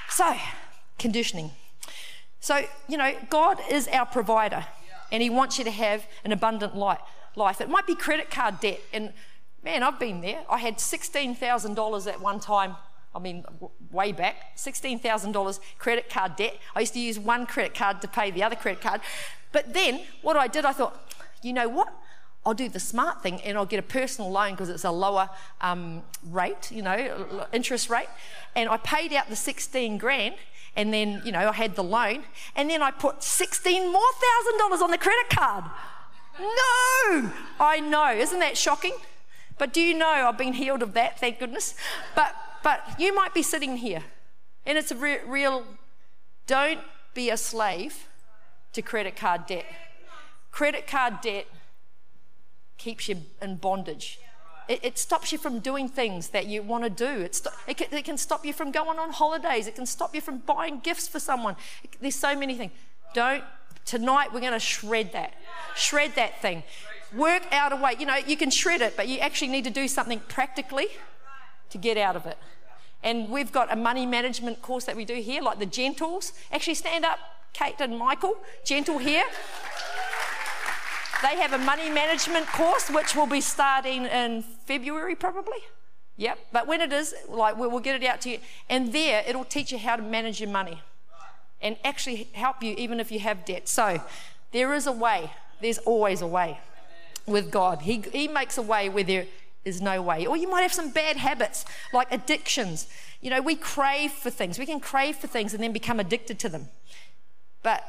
So, 0.09 0.35
conditioning. 0.97 1.51
So, 2.39 2.65
you 2.87 2.97
know, 2.97 3.13
God 3.29 3.59
is 3.69 3.87
our 3.89 4.05
provider 4.05 4.65
and 5.11 5.21
He 5.21 5.29
wants 5.29 5.57
you 5.57 5.65
to 5.65 5.71
have 5.71 6.05
an 6.23 6.31
abundant 6.31 6.75
life. 6.75 7.61
It 7.61 7.69
might 7.69 7.87
be 7.87 7.95
credit 7.95 8.31
card 8.31 8.59
debt. 8.61 8.79
And 8.93 9.11
man, 9.63 9.83
I've 9.83 9.99
been 9.99 10.21
there. 10.21 10.43
I 10.49 10.59
had 10.59 10.77
$16,000 10.77 12.07
at 12.07 12.21
one 12.21 12.39
time. 12.39 12.75
I 13.15 13.19
mean, 13.19 13.45
way 13.91 14.11
back, 14.11 14.57
$16,000 14.57 15.59
credit 15.77 16.09
card 16.09 16.35
debt. 16.35 16.57
I 16.75 16.81
used 16.81 16.93
to 16.93 16.99
use 16.99 17.19
one 17.19 17.45
credit 17.45 17.75
card 17.75 18.01
to 18.01 18.07
pay 18.07 18.31
the 18.31 18.43
other 18.43 18.55
credit 18.55 18.81
card. 18.81 19.01
But 19.51 19.73
then 19.73 20.01
what 20.21 20.35
I 20.35 20.47
did, 20.47 20.65
I 20.65 20.73
thought, 20.73 21.13
you 21.41 21.53
know 21.53 21.69
what? 21.69 21.93
I'll 22.45 22.53
do 22.53 22.67
the 22.67 22.79
smart 22.79 23.23
thing 23.23 23.39
and 23.41 23.57
I'll 23.57 23.65
get 23.65 23.79
a 23.79 23.83
personal 23.83 24.29
loan 24.29 24.51
because 24.51 24.69
it's 24.69 24.83
a 24.83 24.91
lower 24.91 25.29
um, 25.61 26.03
rate, 26.29 26.71
you 26.71 26.81
know, 26.81 27.47
interest 27.53 27.89
rate. 27.89 28.09
And 28.55 28.67
I 28.67 28.77
paid 28.77 29.13
out 29.13 29.29
the 29.29 29.35
16 29.35 29.97
grand 29.97 30.35
and 30.75 30.93
then, 30.93 31.21
you 31.23 31.31
know, 31.31 31.49
I 31.49 31.51
had 31.51 31.75
the 31.75 31.83
loan, 31.83 32.23
and 32.55 32.69
then 32.69 32.81
I 32.81 32.89
put 32.89 33.21
16 33.21 33.91
more 33.91 34.01
thousand 34.01 34.57
dollars 34.57 34.81
on 34.81 34.89
the 34.89 34.97
credit 34.97 35.29
card. 35.29 35.65
No! 36.39 37.31
I 37.59 37.79
know, 37.79 38.11
isn't 38.11 38.39
that 38.39 38.57
shocking? 38.57 38.95
But 39.59 39.71
do 39.71 39.81
you 39.81 39.93
know 39.93 40.07
I've 40.07 40.37
been 40.37 40.53
healed 40.53 40.81
of 40.81 40.93
that, 40.93 41.19
thank 41.19 41.39
goodness? 41.39 41.75
But, 42.15 42.35
but 42.63 42.81
you 42.97 43.13
might 43.13 43.33
be 43.33 43.43
sitting 43.43 43.77
here, 43.77 44.03
and 44.65 44.77
it's 44.77 44.91
a 44.91 44.95
re- 44.95 45.19
real 45.25 45.65
Don't 46.47 46.81
be 47.13 47.29
a 47.29 47.37
slave 47.37 48.07
to 48.73 48.81
credit 48.81 49.15
card 49.15 49.45
debt. 49.45 49.65
Credit 50.51 50.87
card 50.87 51.21
debt 51.21 51.45
keeps 52.77 53.07
you 53.07 53.17
in 53.41 53.55
bondage. 53.55 54.19
It, 54.67 54.79
it, 54.83 54.97
stops 54.97 55.31
you 55.31 55.37
from 55.37 55.59
doing 55.59 55.89
things 55.89 56.29
that 56.29 56.47
you 56.47 56.61
want 56.61 56.85
to 56.85 56.89
do. 56.89 57.21
It, 57.21 57.35
st- 57.35 57.55
it, 57.67 57.77
can, 57.77 57.87
it, 57.91 58.05
can, 58.05 58.17
stop 58.17 58.45
you 58.45 58.53
from 58.53 58.71
going 58.71 58.97
on 58.97 59.11
holidays. 59.11 59.67
It 59.67 59.75
can 59.75 59.85
stop 59.85 60.15
you 60.15 60.21
from 60.21 60.37
buying 60.37 60.79
gifts 60.79 61.07
for 61.07 61.19
someone. 61.19 61.57
there's 61.99 62.15
so 62.15 62.33
many 62.33 62.55
things. 62.55 62.71
Don't, 63.13 63.43
tonight 63.85 64.33
we're 64.33 64.39
going 64.39 64.53
to 64.53 64.59
shred 64.59 65.11
that. 65.11 65.33
Shred 65.75 66.15
that 66.15 66.41
thing. 66.41 66.63
Work 67.13 67.43
out 67.51 67.73
a 67.73 67.75
way. 67.75 67.95
You 67.99 68.05
know, 68.05 68.15
you 68.15 68.37
can 68.37 68.49
shred 68.49 68.81
it, 68.81 68.95
but 68.95 69.09
you 69.09 69.19
actually 69.19 69.49
need 69.49 69.65
to 69.65 69.69
do 69.69 69.87
something 69.87 70.21
practically 70.29 70.87
to 71.71 71.77
get 71.77 71.97
out 71.97 72.15
of 72.15 72.25
it. 72.25 72.37
And 73.03 73.29
we've 73.29 73.51
got 73.51 73.71
a 73.71 73.75
money 73.75 74.05
management 74.05 74.61
course 74.61 74.85
that 74.85 74.95
we 74.95 75.05
do 75.05 75.15
here, 75.15 75.41
like 75.41 75.59
the 75.59 75.65
Gentles. 75.65 76.33
Actually, 76.51 76.75
stand 76.75 77.03
up, 77.05 77.19
Kate 77.51 77.75
and 77.79 77.97
Michael. 77.97 78.37
Gentle 78.63 78.97
here. 78.97 79.25
They 81.21 81.37
have 81.37 81.53
a 81.53 81.57
money 81.57 81.89
management 81.89 82.47
course 82.47 82.89
which 82.89 83.15
will 83.15 83.27
be 83.27 83.39
starting 83.39 84.05
in 84.05 84.43
February 84.65 85.15
probably. 85.15 85.59
Yep. 86.17 86.37
But 86.51 86.67
when 86.67 86.81
it 86.81 86.91
is, 86.91 87.15
like 87.29 87.57
we'll 87.57 87.79
get 87.79 88.01
it 88.01 88.05
out 88.05 88.21
to 88.21 88.31
you. 88.31 88.39
And 88.69 88.91
there 88.91 89.23
it'll 89.25 89.45
teach 89.45 89.71
you 89.71 89.77
how 89.77 89.95
to 89.95 90.01
manage 90.01 90.41
your 90.41 90.49
money 90.49 90.81
and 91.61 91.77
actually 91.85 92.27
help 92.33 92.61
you 92.61 92.75
even 92.77 92.99
if 92.99 93.09
you 93.09 93.19
have 93.19 93.45
debt. 93.45 93.69
So 93.69 94.01
there 94.51 94.73
is 94.73 94.85
a 94.85 94.91
way. 94.91 95.31
There's 95.61 95.77
always 95.79 96.21
a 96.21 96.27
way 96.27 96.59
with 97.25 97.49
God. 97.49 97.83
He, 97.83 98.03
he 98.11 98.27
makes 98.27 98.57
a 98.57 98.61
way 98.61 98.89
where 98.89 99.05
there 99.05 99.25
is 99.65 99.81
no 99.81 100.01
way. 100.01 100.25
Or 100.25 100.35
you 100.37 100.49
might 100.49 100.61
have 100.61 100.73
some 100.73 100.89
bad 100.89 101.17
habits 101.17 101.65
like 101.93 102.11
addictions. 102.11 102.87
You 103.21 103.29
know, 103.29 103.41
we 103.41 103.55
crave 103.55 104.11
for 104.11 104.29
things. 104.29 104.59
We 104.59 104.65
can 104.65 104.79
crave 104.79 105.15
for 105.15 105.27
things 105.27 105.53
and 105.53 105.63
then 105.63 105.71
become 105.71 105.99
addicted 105.99 106.39
to 106.39 106.49
them. 106.49 106.69
But 107.61 107.83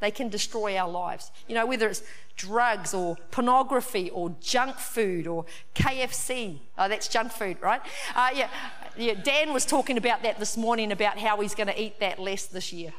they 0.00 0.10
can 0.10 0.28
destroy 0.28 0.76
our 0.76 0.90
lives. 0.90 1.30
You 1.48 1.54
know, 1.54 1.66
whether 1.66 1.88
it's 1.88 2.02
drugs 2.36 2.92
or 2.92 3.16
pornography 3.30 4.10
or 4.10 4.34
junk 4.40 4.76
food 4.76 5.26
or 5.26 5.46
KFC. 5.74 6.58
Oh, 6.76 6.88
that's 6.88 7.08
junk 7.08 7.32
food, 7.32 7.56
right? 7.62 7.80
Uh, 8.14 8.28
yeah, 8.34 8.48
yeah. 8.96 9.14
Dan 9.14 9.54
was 9.54 9.64
talking 9.64 9.96
about 9.96 10.22
that 10.22 10.38
this 10.38 10.56
morning 10.56 10.92
about 10.92 11.18
how 11.18 11.40
he's 11.40 11.54
going 11.54 11.68
to 11.68 11.80
eat 11.80 11.98
that 12.00 12.18
less 12.18 12.46
this 12.46 12.72
year. 12.72 12.92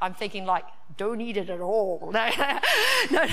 I'm 0.00 0.14
thinking 0.14 0.46
like, 0.46 0.64
don't 0.98 1.20
eat 1.22 1.36
it 1.38 1.48
at 1.48 1.60
all. 1.60 2.12
No, 3.10 3.22
no, 3.22 3.26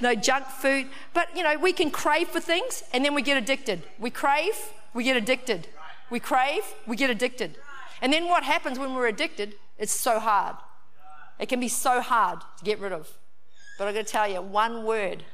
no, 0.00 0.14
junk 0.14 0.46
food. 0.46 0.86
But 1.14 1.36
you 1.36 1.42
know, 1.42 1.56
we 1.58 1.72
can 1.72 1.90
crave 1.90 2.28
for 2.28 2.40
things 2.40 2.82
and 2.92 3.04
then 3.04 3.14
we 3.14 3.22
get 3.22 3.36
addicted. 3.36 3.82
We 3.98 4.10
crave, 4.10 4.56
we 4.94 5.04
get 5.04 5.16
addicted. 5.16 5.68
We 6.10 6.18
crave, 6.18 6.64
we 6.86 6.96
get 6.96 7.10
addicted. 7.10 7.58
And 8.02 8.12
then 8.12 8.26
what 8.28 8.42
happens 8.42 8.78
when 8.78 8.94
we're 8.94 9.06
addicted? 9.06 9.54
It's 9.78 9.92
so 9.92 10.18
hard. 10.18 10.56
It 11.38 11.48
can 11.48 11.60
be 11.60 11.68
so 11.68 12.00
hard 12.00 12.40
to 12.58 12.64
get 12.64 12.80
rid 12.80 12.92
of. 12.92 13.08
But 13.78 13.88
I'm 13.88 13.94
going 13.94 14.04
to 14.04 14.10
tell 14.10 14.28
you 14.28 14.40
one 14.42 14.84
word 14.84 15.24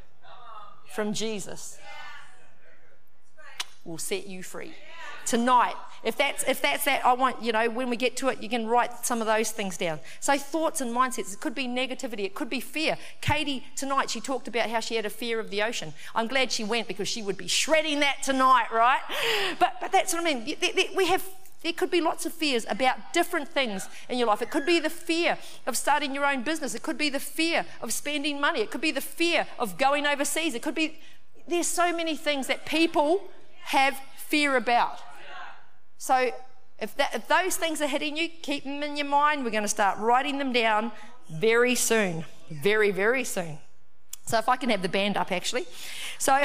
from 0.95 1.13
Jesus 1.13 1.79
will 3.85 3.99
set 3.99 4.27
you 4.27 4.43
free. 4.43 4.75
Tonight, 5.25 5.75
if 6.07 6.17
that's 6.17 6.45
if 6.45 6.63
that's 6.63 6.85
that, 6.85 7.05
I 7.05 7.15
want 7.15 7.43
you 7.43 7.51
know 7.51 7.69
when 7.69 7.91
we 7.91 7.97
get 7.97 8.17
to 8.19 8.29
it, 8.29 8.41
you 8.41 8.49
can 8.49 8.69
write 8.69 9.05
some 9.05 9.21
of 9.21 9.27
those 9.27 9.51
things 9.51 9.77
down. 9.77 9.99
So 10.21 10.39
thoughts 10.39 10.81
and 10.81 10.95
mindsets. 10.95 11.35
It 11.35 11.41
could 11.41 11.55
be 11.55 11.67
negativity. 11.67 12.21
It 12.21 12.35
could 12.35 12.49
be 12.49 12.61
fear. 12.61 12.97
Katie 13.21 13.67
tonight 13.75 14.09
she 14.09 14.21
talked 14.21 14.47
about 14.47 14.71
how 14.71 14.79
she 14.79 14.95
had 14.95 15.05
a 15.05 15.11
fear 15.11 15.41
of 15.41 15.51
the 15.51 15.63
ocean. 15.63 15.93
I'm 16.15 16.29
glad 16.29 16.53
she 16.53 16.63
went 16.63 16.87
because 16.87 17.09
she 17.09 17.23
would 17.23 17.37
be 17.37 17.49
shredding 17.49 17.99
that 18.01 18.23
tonight, 18.23 18.69
right? 18.73 19.01
But 19.59 19.75
but 19.81 19.91
that's 19.91 20.15
what 20.15 20.25
I 20.25 20.35
mean. 20.35 20.57
We 20.97 21.09
have 21.09 21.25
there 21.65 21.73
could 21.73 21.91
be 21.91 22.01
lots 22.01 22.25
of 22.25 22.33
fears 22.33 22.65
about 22.69 23.13
different 23.13 23.49
things 23.49 23.89
in 24.09 24.19
your 24.19 24.29
life. 24.29 24.41
It 24.41 24.51
could 24.53 24.65
be 24.65 24.79
the 24.79 24.91
fear 24.91 25.37
of 25.67 25.77
starting 25.77 26.15
your 26.15 26.25
own 26.25 26.45
business. 26.45 26.77
It 26.77 26.83
could 26.85 26.97
be 26.97 27.11
the 27.11 27.19
fear 27.19 27.67
of 27.83 27.93
spending 27.93 28.41
money. 28.41 28.61
It 28.61 28.71
could 28.71 28.81
be 28.81 28.93
the 28.93 29.01
fear 29.01 29.49
of 29.59 29.77
going 29.77 30.07
overseas. 30.07 30.55
It 30.55 30.63
could 30.63 30.77
be, 30.77 31.01
there's 31.49 31.67
so 31.67 31.93
many 31.93 32.15
things 32.15 32.47
that 32.47 32.67
people 32.67 33.25
have 33.65 33.99
fear 34.17 34.55
about. 34.55 35.01
So 35.99 36.31
if, 36.79 36.95
that, 36.97 37.15
if 37.15 37.29
those 37.29 37.57
things 37.57 37.81
are 37.81 37.87
hitting 37.87 38.17
you, 38.17 38.29
keep 38.29 38.65
them 38.65 38.83
in 38.83 38.97
your 38.97 39.07
mind. 39.07 39.45
We're 39.45 39.51
going 39.51 39.63
to 39.63 39.69
start 39.69 39.99
writing 39.99 40.39
them 40.39 40.53
down 40.53 40.93
very 41.31 41.75
soon. 41.75 42.25
Very, 42.51 42.91
very 42.91 43.25
soon. 43.25 43.59
So 44.27 44.39
if 44.39 44.49
I 44.49 44.57
can 44.57 44.71
have 44.71 44.83
the 44.83 44.89
band 44.89 45.17
up, 45.17 45.33
actually. 45.33 45.67
So, 46.19 46.45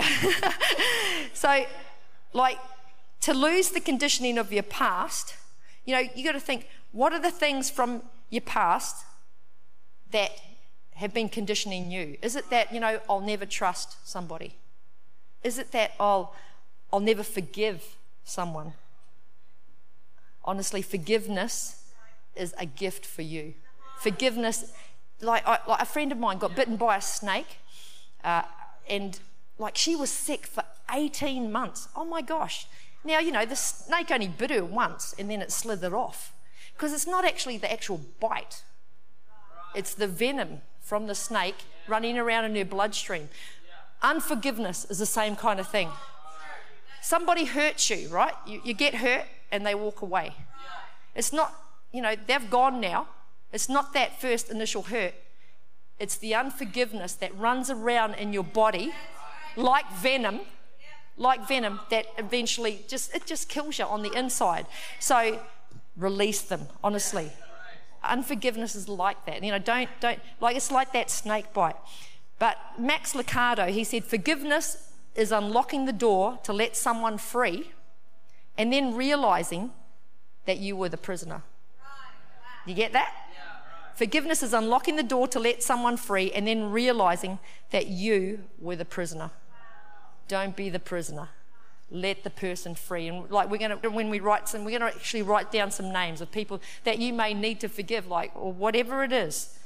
so 1.34 1.66
like 2.34 2.60
to 3.22 3.34
lose 3.34 3.72
the 3.72 3.80
conditioning 3.80 4.38
of 4.38 4.54
your 4.54 4.64
past, 4.64 5.36
you 5.86 5.96
know, 5.96 6.04
you 6.16 6.24
got 6.24 6.34
to 6.34 6.40
think 6.40 6.68
what 6.92 7.14
are 7.14 7.20
the 7.20 7.32
things 7.32 7.70
from 7.70 8.04
your 8.30 8.42
past 8.42 9.06
that 10.12 10.32
have 10.96 11.14
been 11.14 11.30
conditioning 11.30 11.90
you? 11.90 12.18
Is 12.22 12.36
it 12.36 12.50
that, 12.50 12.74
you 12.74 12.80
know, 12.80 13.00
I'll 13.10 13.22
never 13.22 13.46
trust 13.46 14.08
somebody? 14.08 14.56
Is 15.44 15.58
it 15.58 15.72
that 15.72 15.94
I'll, 16.00 16.36
I'll 16.94 17.00
never 17.00 17.24
forgive 17.24 17.96
someone? 18.24 18.74
Honestly, 20.44 20.82
forgiveness 20.82 21.84
is 22.36 22.54
a 22.58 22.66
gift 22.66 23.06
for 23.06 23.22
you. 23.22 23.54
Forgiveness, 24.00 24.74
like, 25.22 25.48
I, 25.48 25.60
like 25.68 25.82
a 25.82 25.86
friend 25.86 26.12
of 26.12 26.18
mine 26.18 26.40
got 26.40 26.56
bitten 26.56 26.78
by 26.78 26.98
a 26.98 27.02
snake, 27.02 27.60
uh, 28.24 28.44
and 28.90 29.20
like 29.58 29.78
she 29.78 29.96
was 29.96 30.10
sick 30.10 30.48
for 30.48 30.64
18 30.92 31.52
months. 31.52 31.88
Oh 31.96 32.04
my 32.04 32.22
gosh. 32.22 32.68
Now, 33.04 33.20
you 33.20 33.32
know, 33.32 33.46
the 33.46 33.56
snake 33.56 34.12
only 34.12 34.28
bit 34.28 34.52
her 34.52 34.66
once 34.66 35.16
and 35.18 35.30
then 35.30 35.42
it 35.42 35.52
slithered 35.52 35.94
off 35.94 36.34
because 36.74 36.94
it's 36.94 37.08
not 37.08 37.26
actually 37.26 37.58
the 37.58 37.72
actual 37.72 38.02
bite, 38.20 38.64
it's 39.76 39.94
the 39.94 40.08
venom 40.08 40.62
from 40.80 41.08
the 41.08 41.16
snake 41.16 41.56
running 41.88 42.18
around 42.18 42.46
in 42.46 42.56
her 42.56 42.66
bloodstream. 42.66 43.30
Unforgiveness 44.02 44.86
is 44.86 44.98
the 44.98 45.06
same 45.06 45.36
kind 45.36 45.60
of 45.60 45.68
thing. 45.68 45.90
Somebody 47.02 47.46
hurts 47.46 47.90
you, 47.90 48.10
right? 48.10 48.34
You, 48.46 48.62
you 48.64 48.74
get 48.74 48.96
hurt 48.96 49.26
and 49.52 49.66
they 49.66 49.76
walk 49.76 50.02
away. 50.02 50.34
It's 51.16 51.34
not, 51.34 51.54
you 51.92 52.02
know, 52.02 52.16
they've 52.28 52.50
gone 52.50 52.80
now. 52.80 53.08
It's 53.52 53.68
not 53.68 53.94
that 53.94 54.22
first 54.22 54.50
initial 54.50 54.84
hurt. 54.84 55.14
It's 56.00 56.18
the 56.18 56.34
unforgiveness 56.36 57.14
that 57.16 57.38
runs 57.38 57.70
around 57.70 58.16
in 58.16 58.34
your 58.34 58.44
body 58.44 58.94
like 59.58 59.92
venom 59.92 60.40
like 61.18 61.48
venom 61.48 61.80
that 61.90 62.06
eventually 62.18 62.84
just 62.88 63.14
it 63.14 63.26
just 63.26 63.50
kills 63.50 63.80
you 63.80 63.86
on 63.86 64.02
the 64.02 64.12
inside. 64.14 64.66
So 65.00 65.40
release 65.96 66.42
them, 66.42 66.68
honestly. 66.84 67.32
Unforgiveness 68.04 68.76
is 68.76 68.90
like 68.90 69.26
that. 69.26 69.44
You 69.44 69.52
know, 69.52 69.60
don't 69.60 69.90
don't 70.00 70.20
like 70.40 70.56
it's 70.56 70.72
like 70.72 70.94
that 70.94 71.12
snake 71.12 71.54
bite. 71.54 71.76
But 72.40 72.58
Max 72.80 73.14
Lucado, 73.14 73.70
he 73.70 73.84
said 73.84 74.04
forgiveness 74.04 74.91
is 75.16 75.32
unlocking 75.32 75.86
the 75.86 75.94
door 75.94 76.40
to 76.44 76.54
let 76.54 76.76
someone 76.76 77.18
free 77.18 77.72
and 78.58 78.72
then 78.72 78.96
realizing 78.96 79.72
that 80.46 80.58
you 80.58 80.76
were 80.76 80.90
the 80.90 80.98
prisoner. 80.98 81.44
You 82.66 82.76
get 82.76 82.94
that? 82.94 83.14
Forgiveness 83.96 84.42
is 84.42 84.54
unlocking 84.54 84.96
the 84.96 85.04
door 85.04 85.28
to 85.28 85.40
let 85.40 85.62
someone 85.62 85.98
free 85.98 86.32
and 86.32 86.48
then 86.48 86.72
realizing 86.72 87.40
that 87.72 87.88
you 87.88 88.40
were 88.60 88.76
the 88.76 88.86
prisoner. 88.86 89.32
Don't 90.28 90.56
be 90.56 90.70
the 90.70 90.80
prisoner. 90.80 91.30
Let 91.90 92.24
the 92.24 92.30
person 92.30 92.74
free. 92.74 93.08
And 93.08 93.30
like 93.30 93.52
we're 93.52 93.58
going 93.58 93.78
to, 93.80 93.90
when 93.90 94.10
we 94.10 94.20
write 94.20 94.48
some, 94.48 94.64
we're 94.64 94.80
going 94.80 94.92
to 94.92 94.98
actually 94.98 95.24
write 95.24 95.52
down 95.52 95.72
some 95.72 95.92
names 95.92 96.22
of 96.22 96.32
people 96.32 96.62
that 96.84 97.00
you 97.00 97.12
may 97.14 97.34
need 97.34 97.60
to 97.60 97.68
forgive, 97.68 98.08
like, 98.08 98.32
or 98.34 98.54
whatever 98.54 99.04
it 99.04 99.12
is. 99.12 99.58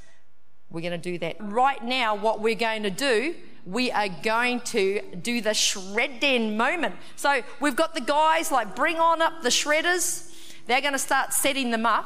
We're 0.70 0.80
going 0.80 1.00
to 1.00 1.10
do 1.10 1.18
that. 1.18 1.36
Right 1.40 1.82
now, 1.84 2.14
what 2.14 2.40
we're 2.40 2.54
going 2.54 2.82
to 2.82 2.90
do, 2.90 3.34
we 3.64 3.90
are 3.90 4.08
going 4.08 4.60
to 4.60 5.00
do 5.16 5.40
the 5.40 5.54
shredding 5.54 6.56
moment. 6.56 6.96
So 7.16 7.42
we've 7.60 7.76
got 7.76 7.94
the 7.94 8.00
guys, 8.00 8.50
like, 8.50 8.74
bring 8.76 8.96
on 8.96 9.22
up 9.22 9.42
the 9.42 9.48
shredders. 9.48 10.32
They're 10.66 10.80
going 10.80 10.92
to 10.92 10.98
start 10.98 11.32
setting 11.32 11.70
them 11.70 11.86
up. 11.86 12.04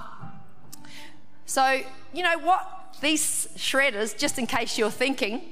So, 1.46 1.80
you 2.12 2.22
know 2.22 2.38
what? 2.38 2.96
These 3.00 3.48
shredders, 3.56 4.16
just 4.16 4.38
in 4.38 4.46
case 4.46 4.78
you're 4.78 4.90
thinking, 4.90 5.42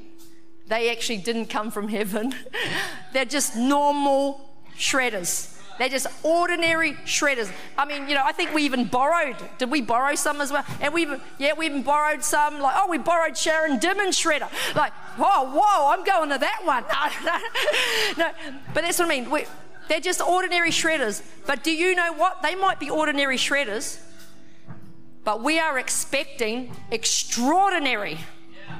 they 0.68 0.90
actually 0.90 1.18
didn't 1.18 1.46
come 1.46 1.70
from 1.70 1.88
heaven. 1.88 2.34
They're 3.12 3.24
just 3.24 3.56
normal 3.56 4.54
shredders. 4.76 5.57
They're 5.78 5.88
just 5.88 6.08
ordinary 6.24 6.94
shredders. 7.04 7.50
I 7.76 7.84
mean, 7.84 8.08
you 8.08 8.14
know, 8.14 8.22
I 8.24 8.32
think 8.32 8.52
we 8.52 8.64
even 8.64 8.86
borrowed. 8.86 9.36
Did 9.58 9.70
we 9.70 9.80
borrow 9.80 10.14
some 10.16 10.40
as 10.40 10.50
well? 10.50 10.64
And 10.80 10.92
we 10.92 11.02
even, 11.02 11.20
yeah, 11.38 11.52
we 11.52 11.66
even 11.66 11.82
borrowed 11.82 12.24
some. 12.24 12.60
Like, 12.60 12.74
oh, 12.76 12.88
we 12.88 12.98
borrowed 12.98 13.36
Sharon 13.36 13.78
Dimmon's 13.78 14.18
shredder. 14.18 14.48
Like, 14.74 14.92
oh, 15.18 15.50
whoa, 15.54 15.92
I'm 15.92 16.04
going 16.04 16.30
to 16.30 16.38
that 16.38 16.60
one. 16.64 16.84
no, 18.18 18.32
but 18.74 18.82
that's 18.82 18.98
what 18.98 19.06
I 19.06 19.08
mean. 19.08 19.30
We, 19.30 19.44
they're 19.88 20.00
just 20.00 20.20
ordinary 20.20 20.70
shredders. 20.70 21.22
But 21.46 21.62
do 21.62 21.70
you 21.70 21.94
know 21.94 22.12
what? 22.12 22.42
They 22.42 22.54
might 22.54 22.80
be 22.80 22.90
ordinary 22.90 23.36
shredders, 23.36 24.00
but 25.24 25.42
we 25.42 25.58
are 25.58 25.78
expecting 25.78 26.72
extraordinary 26.90 28.18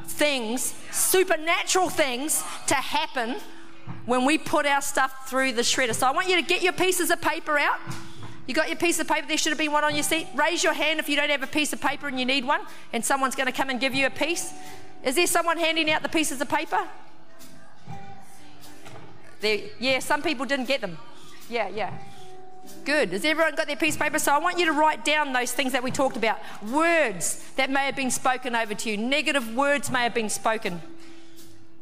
things, 0.06 0.74
supernatural 0.90 1.88
things 1.88 2.42
to 2.66 2.74
happen 2.74 3.36
when 4.06 4.24
we 4.24 4.38
put 4.38 4.66
our 4.66 4.80
stuff 4.80 5.28
through 5.28 5.52
the 5.52 5.62
shredder. 5.62 5.94
So 5.94 6.06
I 6.06 6.12
want 6.12 6.28
you 6.28 6.36
to 6.36 6.42
get 6.42 6.62
your 6.62 6.72
pieces 6.72 7.10
of 7.10 7.20
paper 7.20 7.58
out 7.58 7.78
You 8.48 8.54
got 8.54 8.68
your 8.68 8.78
piece 8.78 8.98
of 8.98 9.06
paper? 9.06 9.28
There 9.28 9.36
should 9.36 9.50
have 9.50 9.58
been 9.58 9.72
one 9.72 9.84
on 9.84 9.94
your 9.94 10.02
seat. 10.02 10.26
Raise 10.34 10.64
your 10.64 10.72
hand 10.72 10.98
if 10.98 11.08
you 11.08 11.16
don't 11.16 11.28
have 11.28 11.42
a 11.42 11.46
piece 11.46 11.74
of 11.74 11.82
paper 11.82 12.08
and 12.08 12.18
you 12.18 12.24
need 12.24 12.46
one, 12.46 12.62
and 12.94 13.04
someone's 13.04 13.36
going 13.36 13.46
to 13.46 13.52
come 13.52 13.68
and 13.68 13.78
give 13.78 13.94
you 13.94 14.06
a 14.06 14.10
piece. 14.10 14.54
Is 15.04 15.16
there 15.16 15.26
someone 15.26 15.58
handing 15.58 15.90
out 15.90 16.02
the 16.02 16.08
pieces 16.08 16.40
of 16.40 16.48
paper? 16.48 16.88
There, 19.40 19.60
yeah, 19.78 19.98
some 19.98 20.22
people 20.22 20.46
didn't 20.46 20.64
get 20.64 20.80
them. 20.80 20.96
Yeah, 21.50 21.68
yeah. 21.68 21.92
Good. 22.86 23.10
Has 23.10 23.24
everyone 23.24 23.54
got 23.54 23.66
their 23.66 23.76
piece 23.76 23.96
of 23.96 24.00
paper? 24.00 24.18
So 24.18 24.32
I 24.32 24.38
want 24.38 24.58
you 24.58 24.64
to 24.64 24.72
write 24.72 25.04
down 25.04 25.34
those 25.34 25.52
things 25.52 25.72
that 25.72 25.82
we 25.82 25.90
talked 25.90 26.16
about. 26.16 26.38
Words 26.72 27.44
that 27.56 27.70
may 27.70 27.84
have 27.84 27.96
been 27.96 28.10
spoken 28.10 28.56
over 28.56 28.74
to 28.74 28.90
you, 28.90 28.96
negative 28.96 29.54
words 29.54 29.90
may 29.90 30.04
have 30.04 30.14
been 30.14 30.30
spoken. 30.30 30.80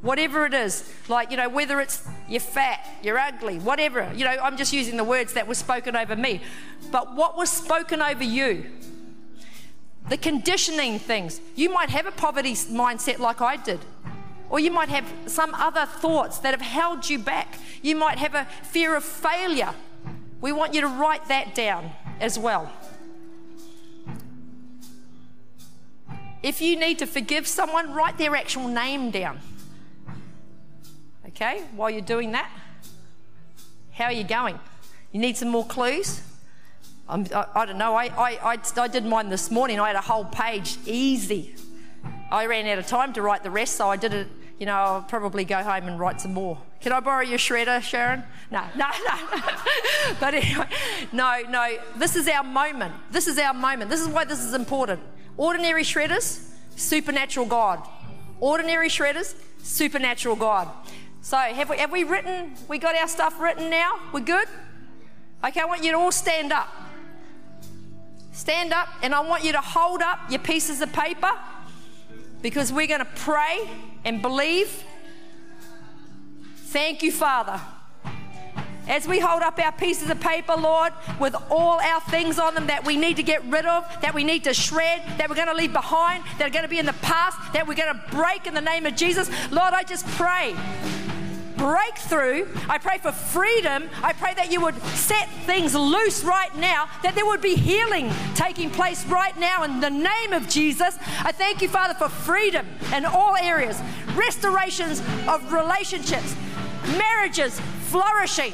Whatever 0.07 0.47
it 0.47 0.55
is, 0.55 0.89
like, 1.09 1.33
you 1.33 1.37
know, 1.37 1.49
whether 1.49 1.81
it's 1.81 2.07
you're 2.29 2.39
fat, 2.39 2.79
you're 3.03 3.19
ugly, 3.19 3.59
whatever. 3.59 4.09
You 4.15 4.25
know, 4.25 4.37
I'm 4.41 4.57
just 4.57 4.73
using 4.73 4.97
the 4.97 5.03
words 5.03 5.33
that 5.33 5.49
were 5.49 5.57
spoken 5.57 5.97
over 5.97 6.15
me. 6.15 6.43
But 6.93 7.17
what 7.17 7.37
was 7.37 7.51
spoken 7.51 8.01
over 8.01 8.23
you? 8.23 8.67
The 10.09 10.17
conditioning 10.17 11.01
things. 11.01 11.41
You 11.57 11.71
might 11.71 11.91
have 11.91 12.07
a 12.07 12.13
poverty 12.13 12.53
mindset 12.53 13.19
like 13.19 13.41
I 13.41 13.57
did. 13.57 13.81
Or 14.49 14.61
you 14.61 14.71
might 14.71 14.91
have 14.91 15.13
some 15.27 15.53
other 15.55 15.87
thoughts 15.87 16.39
that 16.39 16.53
have 16.53 16.61
held 16.61 17.11
you 17.11 17.19
back. 17.19 17.59
You 17.83 17.97
might 17.97 18.19
have 18.19 18.37
a 18.37 18.45
fear 18.63 18.95
of 18.95 19.03
failure. 19.03 19.75
We 20.41 20.53
want 20.53 20.73
you 20.73 20.83
to 20.83 20.87
write 20.87 21.27
that 21.27 21.57
down 21.57 21.91
as 22.21 22.39
well. 22.39 22.71
If 26.45 26.61
you 26.61 26.79
need 26.79 27.01
to 27.01 27.07
forgive 27.07 27.49
someone, 27.49 27.93
write 27.93 28.19
their 28.19 28.37
actual 28.37 28.69
name 28.69 29.11
down. 29.11 29.41
Okay, 31.37 31.63
while 31.75 31.91
you're 31.91 32.01
doing 32.01 32.33
that, 32.33 32.51
how 33.93 34.07
are 34.07 34.13
you 34.13 34.25
going? 34.25 34.59
You 35.13 35.21
need 35.21 35.37
some 35.37 35.51
more 35.51 35.67
clues? 35.67 36.23
I, 37.11 37.45
I 37.55 37.67
don't 37.67 37.77
know. 37.77 37.95
I, 37.95 38.07
I, 38.07 38.59
I 38.79 38.89
did 38.89 39.05
mine 39.05 39.29
this 39.29 39.51
morning. 39.51 39.79
I 39.79 39.89
had 39.89 39.97
a 39.97 40.01
whole 40.01 40.25
page, 40.25 40.79
easy. 40.87 41.55
I 42.31 42.47
ran 42.47 42.67
out 42.69 42.79
of 42.79 42.87
time 42.87 43.13
to 43.13 43.21
write 43.21 43.43
the 43.43 43.51
rest, 43.51 43.77
so 43.77 43.91
I 43.91 43.99
did 43.99 44.15
it. 44.15 44.29
You 44.59 44.65
know, 44.65 44.73
I'll 44.73 45.03
probably 45.03 45.45
go 45.45 45.63
home 45.63 45.89
and 45.89 46.01
write 46.01 46.23
some 46.23 46.33
more. 46.33 46.57
Can 46.81 46.93
I 46.93 47.01
borrow 47.01 47.21
your 47.21 47.39
shredder, 47.39 47.83
Sharon? 47.83 48.23
No, 48.51 48.65
no, 48.75 48.87
no. 49.07 49.19
but 50.19 50.33
anyway, 50.33 50.67
no, 51.13 51.43
no. 51.51 51.77
This 51.97 52.17
is 52.17 52.29
our 52.29 52.45
moment. 52.45 52.95
This 53.11 53.27
is 53.27 53.39
our 53.39 53.53
moment. 53.53 53.91
This 53.91 54.01
is 54.01 54.09
why 54.09 54.25
this 54.25 54.43
is 54.43 54.55
important. 54.55 55.03
Ordinary 55.37 55.83
shredders, 55.83 56.49
supernatural 56.77 57.45
God. 57.45 57.87
Ordinary 58.41 58.89
shredders, 58.89 59.35
supernatural 59.63 60.37
God. 60.37 60.71
So, 61.21 61.37
have 61.37 61.71
we, 61.71 61.79
have 61.79 61.91
we 61.91 62.05
written? 62.05 62.55
We 62.69 62.79
got 62.79 62.95
our 62.95 63.09
stuff 63.09 63.41
written 63.41 63.69
now? 63.69 63.99
We're 64.13 64.21
good? 64.21 64.47
Okay, 65.45 65.61
I 65.61 65.65
want 65.65 65.83
you 65.83 65.93
to 65.93 65.99
all 65.99 66.13
stand 66.13 66.53
up. 66.53 66.69
Stand 68.33 68.73
up, 68.73 68.89
and 69.03 69.15
I 69.15 69.21
want 69.21 69.45
you 69.45 69.53
to 69.53 69.61
hold 69.61 70.03
up 70.03 70.31
your 70.31 70.41
pieces 70.41 70.81
of 70.81 70.93
paper 70.93 71.31
because 72.43 72.73
we're 72.73 72.87
going 72.87 73.01
to 73.01 73.09
pray 73.17 73.69
and 74.05 74.23
believe. 74.23 74.85
Thank 76.57 77.03
you, 77.03 77.11
Father. 77.11 77.61
As 78.89 79.09
we 79.09 79.19
hold 79.19 79.43
up 79.43 79.59
our 79.59 79.73
pieces 79.73 80.11
of 80.11 80.21
paper, 80.21 80.55
Lord, 80.55 80.93
with 81.19 81.35
all 81.51 81.81
our 81.81 82.01
things 82.03 82.39
on 82.39 82.55
them 82.55 82.69
that 82.69 82.85
we 82.85 82.97
need 82.97 83.17
to 83.17 83.23
get 83.23 83.45
rid 83.45 83.67
of, 83.67 83.85
that 84.01 84.15
we 84.15 84.23
need 84.23 84.45
to 84.45 84.55
shred, 84.55 85.03
that 85.19 85.29
we're 85.29 85.37
going 85.37 85.49
to 85.49 85.55
leave 85.55 85.73
behind, 85.73 86.23
that 86.39 86.47
are 86.47 86.51
going 86.51 86.65
to 86.65 86.69
be 86.69 86.79
in 86.79 86.87
the 86.87 86.93
past, 86.95 87.37
that 87.53 87.67
we're 87.67 87.75
going 87.75 87.93
to 87.93 88.01
break 88.11 88.47
in 88.47 88.55
the 88.55 88.61
name 88.61 88.87
of 88.87 88.95
Jesus, 88.95 89.29
Lord, 89.51 89.75
I 89.75 89.83
just 89.83 90.07
pray 90.09 90.55
breakthrough. 91.57 92.47
I 92.69 92.79
pray 92.79 92.99
for 92.99 93.13
freedom. 93.13 93.89
I 94.03 94.13
pray 94.13 94.35
that 94.35 94.53
you 94.53 94.61
would 94.61 94.77
set 94.89 95.29
things 95.47 95.75
loose 95.75 96.23
right 96.23 96.55
now, 96.57 96.89
that 97.03 97.15
there 97.15 97.27
would 97.27 97.41
be 97.41 97.55
healing 97.55 98.11
taking 98.35 98.71
place 98.71 99.05
right 99.07 99.37
now 99.39 99.63
in 99.63 99.81
the 99.81 99.91
name 99.91 100.33
of 100.33 100.49
Jesus. 100.49 100.99
I 101.25 101.33
thank 101.33 101.63
you, 101.63 101.69
Father, 101.69 101.95
for 101.95 102.09
freedom 102.09 102.67
in 102.95 103.05
all 103.05 103.37
areas, 103.37 103.81
restorations 104.15 105.01
of 105.27 105.53
relationships, 105.53 106.37
marriages 106.99 107.59
flourishing. 107.89 108.53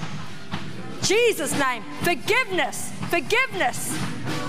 Jesus' 1.02 1.58
name, 1.58 1.82
forgiveness, 2.02 2.92
forgiveness, 3.10 3.98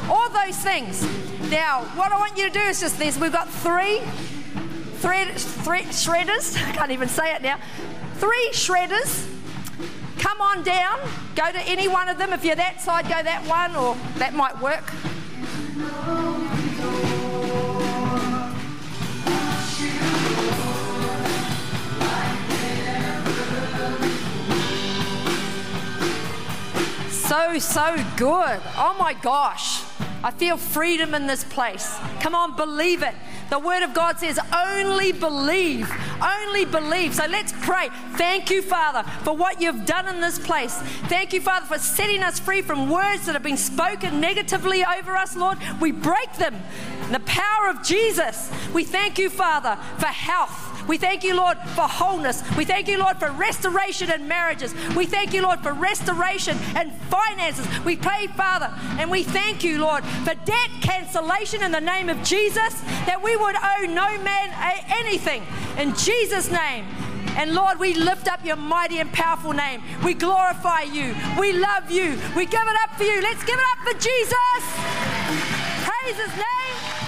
all 0.09 0.29
those 0.29 0.57
things. 0.57 1.01
Now, 1.49 1.83
what 1.95 2.11
I 2.11 2.17
want 2.17 2.37
you 2.37 2.47
to 2.47 2.53
do 2.53 2.59
is 2.59 2.79
just 2.79 2.97
this. 2.97 3.19
We've 3.19 3.31
got 3.31 3.49
three 3.49 3.99
thread, 4.97 5.33
thread, 5.33 5.85
shredders. 5.85 6.55
I 6.69 6.71
can't 6.71 6.91
even 6.91 7.09
say 7.09 7.33
it 7.35 7.41
now 7.41 7.59
three 8.23 8.49
shredders. 8.53 9.29
Come 10.17 10.39
on 10.39 10.63
down. 10.63 10.97
Go 11.35 11.51
to 11.51 11.59
any 11.67 11.89
one 11.89 12.07
of 12.07 12.17
them. 12.17 12.31
If 12.31 12.45
you're 12.45 12.55
that 12.55 12.79
side, 12.79 13.03
go 13.03 13.21
that 13.21 13.45
one, 13.45 13.75
or 13.75 13.97
that 14.17 14.33
might 14.33 14.57
work. 14.61 14.89
So, 27.33 27.57
so 27.57 27.95
good. 28.15 28.61
Oh 28.77 28.95
my 28.99 29.13
gosh. 29.13 29.81
I 30.23 30.29
feel 30.29 30.55
freedom 30.55 31.15
in 31.15 31.25
this 31.25 31.43
place. 31.43 31.97
Come 32.19 32.35
on, 32.35 32.55
believe 32.55 33.01
it. 33.01 33.15
The 33.49 33.57
Word 33.57 33.81
of 33.81 33.95
God 33.95 34.19
says, 34.19 34.39
only 34.55 35.13
believe. 35.13 35.91
Only 36.21 36.65
believe. 36.65 37.15
So 37.15 37.25
let's 37.25 37.51
pray. 37.51 37.89
Thank 38.17 38.51
you, 38.51 38.61
Father, 38.61 39.01
for 39.23 39.35
what 39.35 39.59
you've 39.59 39.83
done 39.87 40.07
in 40.13 40.21
this 40.21 40.37
place. 40.37 40.75
Thank 41.09 41.33
you, 41.33 41.41
Father, 41.41 41.65
for 41.65 41.79
setting 41.79 42.21
us 42.21 42.37
free 42.37 42.61
from 42.61 42.87
words 42.87 43.25
that 43.25 43.33
have 43.33 43.41
been 43.41 43.57
spoken 43.57 44.19
negatively 44.21 44.85
over 44.85 45.17
us, 45.17 45.35
Lord. 45.35 45.57
We 45.81 45.91
break 45.91 46.31
them 46.33 46.53
in 47.05 47.13
the 47.13 47.19
power 47.21 47.67
of 47.67 47.81
Jesus. 47.81 48.51
We 48.75 48.83
thank 48.83 49.17
you, 49.17 49.31
Father, 49.31 49.75
for 49.97 50.05
health. 50.05 50.62
We 50.87 50.97
thank 50.97 51.23
you, 51.23 51.35
Lord, 51.35 51.57
for 51.75 51.87
wholeness. 51.87 52.43
We 52.57 52.65
thank 52.65 52.87
you, 52.87 52.97
Lord, 52.97 53.17
for 53.17 53.31
restoration 53.31 54.11
in 54.11 54.27
marriages. 54.27 54.73
We 54.95 55.05
thank 55.05 55.33
you, 55.33 55.41
Lord, 55.41 55.59
for 55.61 55.73
restoration 55.73 56.57
and 56.75 56.91
finances. 57.09 57.67
We 57.85 57.95
pray, 57.95 58.27
Father, 58.27 58.73
and 58.99 59.09
we 59.09 59.23
thank 59.23 59.63
you, 59.63 59.79
Lord, 59.79 60.03
for 60.03 60.35
debt 60.45 60.69
cancellation 60.81 61.63
in 61.63 61.71
the 61.71 61.81
name 61.81 62.09
of 62.09 62.21
Jesus, 62.23 62.81
that 63.05 63.21
we 63.23 63.35
would 63.35 63.55
owe 63.55 63.85
no 63.87 64.23
man 64.23 64.49
anything. 64.89 65.43
In 65.77 65.95
Jesus' 65.95 66.51
name. 66.51 66.85
And 67.35 67.55
Lord, 67.55 67.79
we 67.79 67.95
lift 67.95 68.27
up 68.27 68.45
your 68.45 68.57
mighty 68.57 68.99
and 68.99 69.11
powerful 69.11 69.53
name. 69.53 69.81
We 70.03 70.13
glorify 70.13 70.81
you. 70.81 71.15
We 71.39 71.53
love 71.53 71.89
you. 71.89 72.19
We 72.35 72.45
give 72.45 72.61
it 72.61 72.75
up 72.83 72.95
for 72.95 73.03
you. 73.03 73.21
Let's 73.21 73.43
give 73.43 73.57
it 73.57 73.65
up 73.71 73.79
for 73.87 73.93
Jesus. 73.99 74.63
Praise 75.83 76.15
his 76.15 76.35
name. 76.37 77.02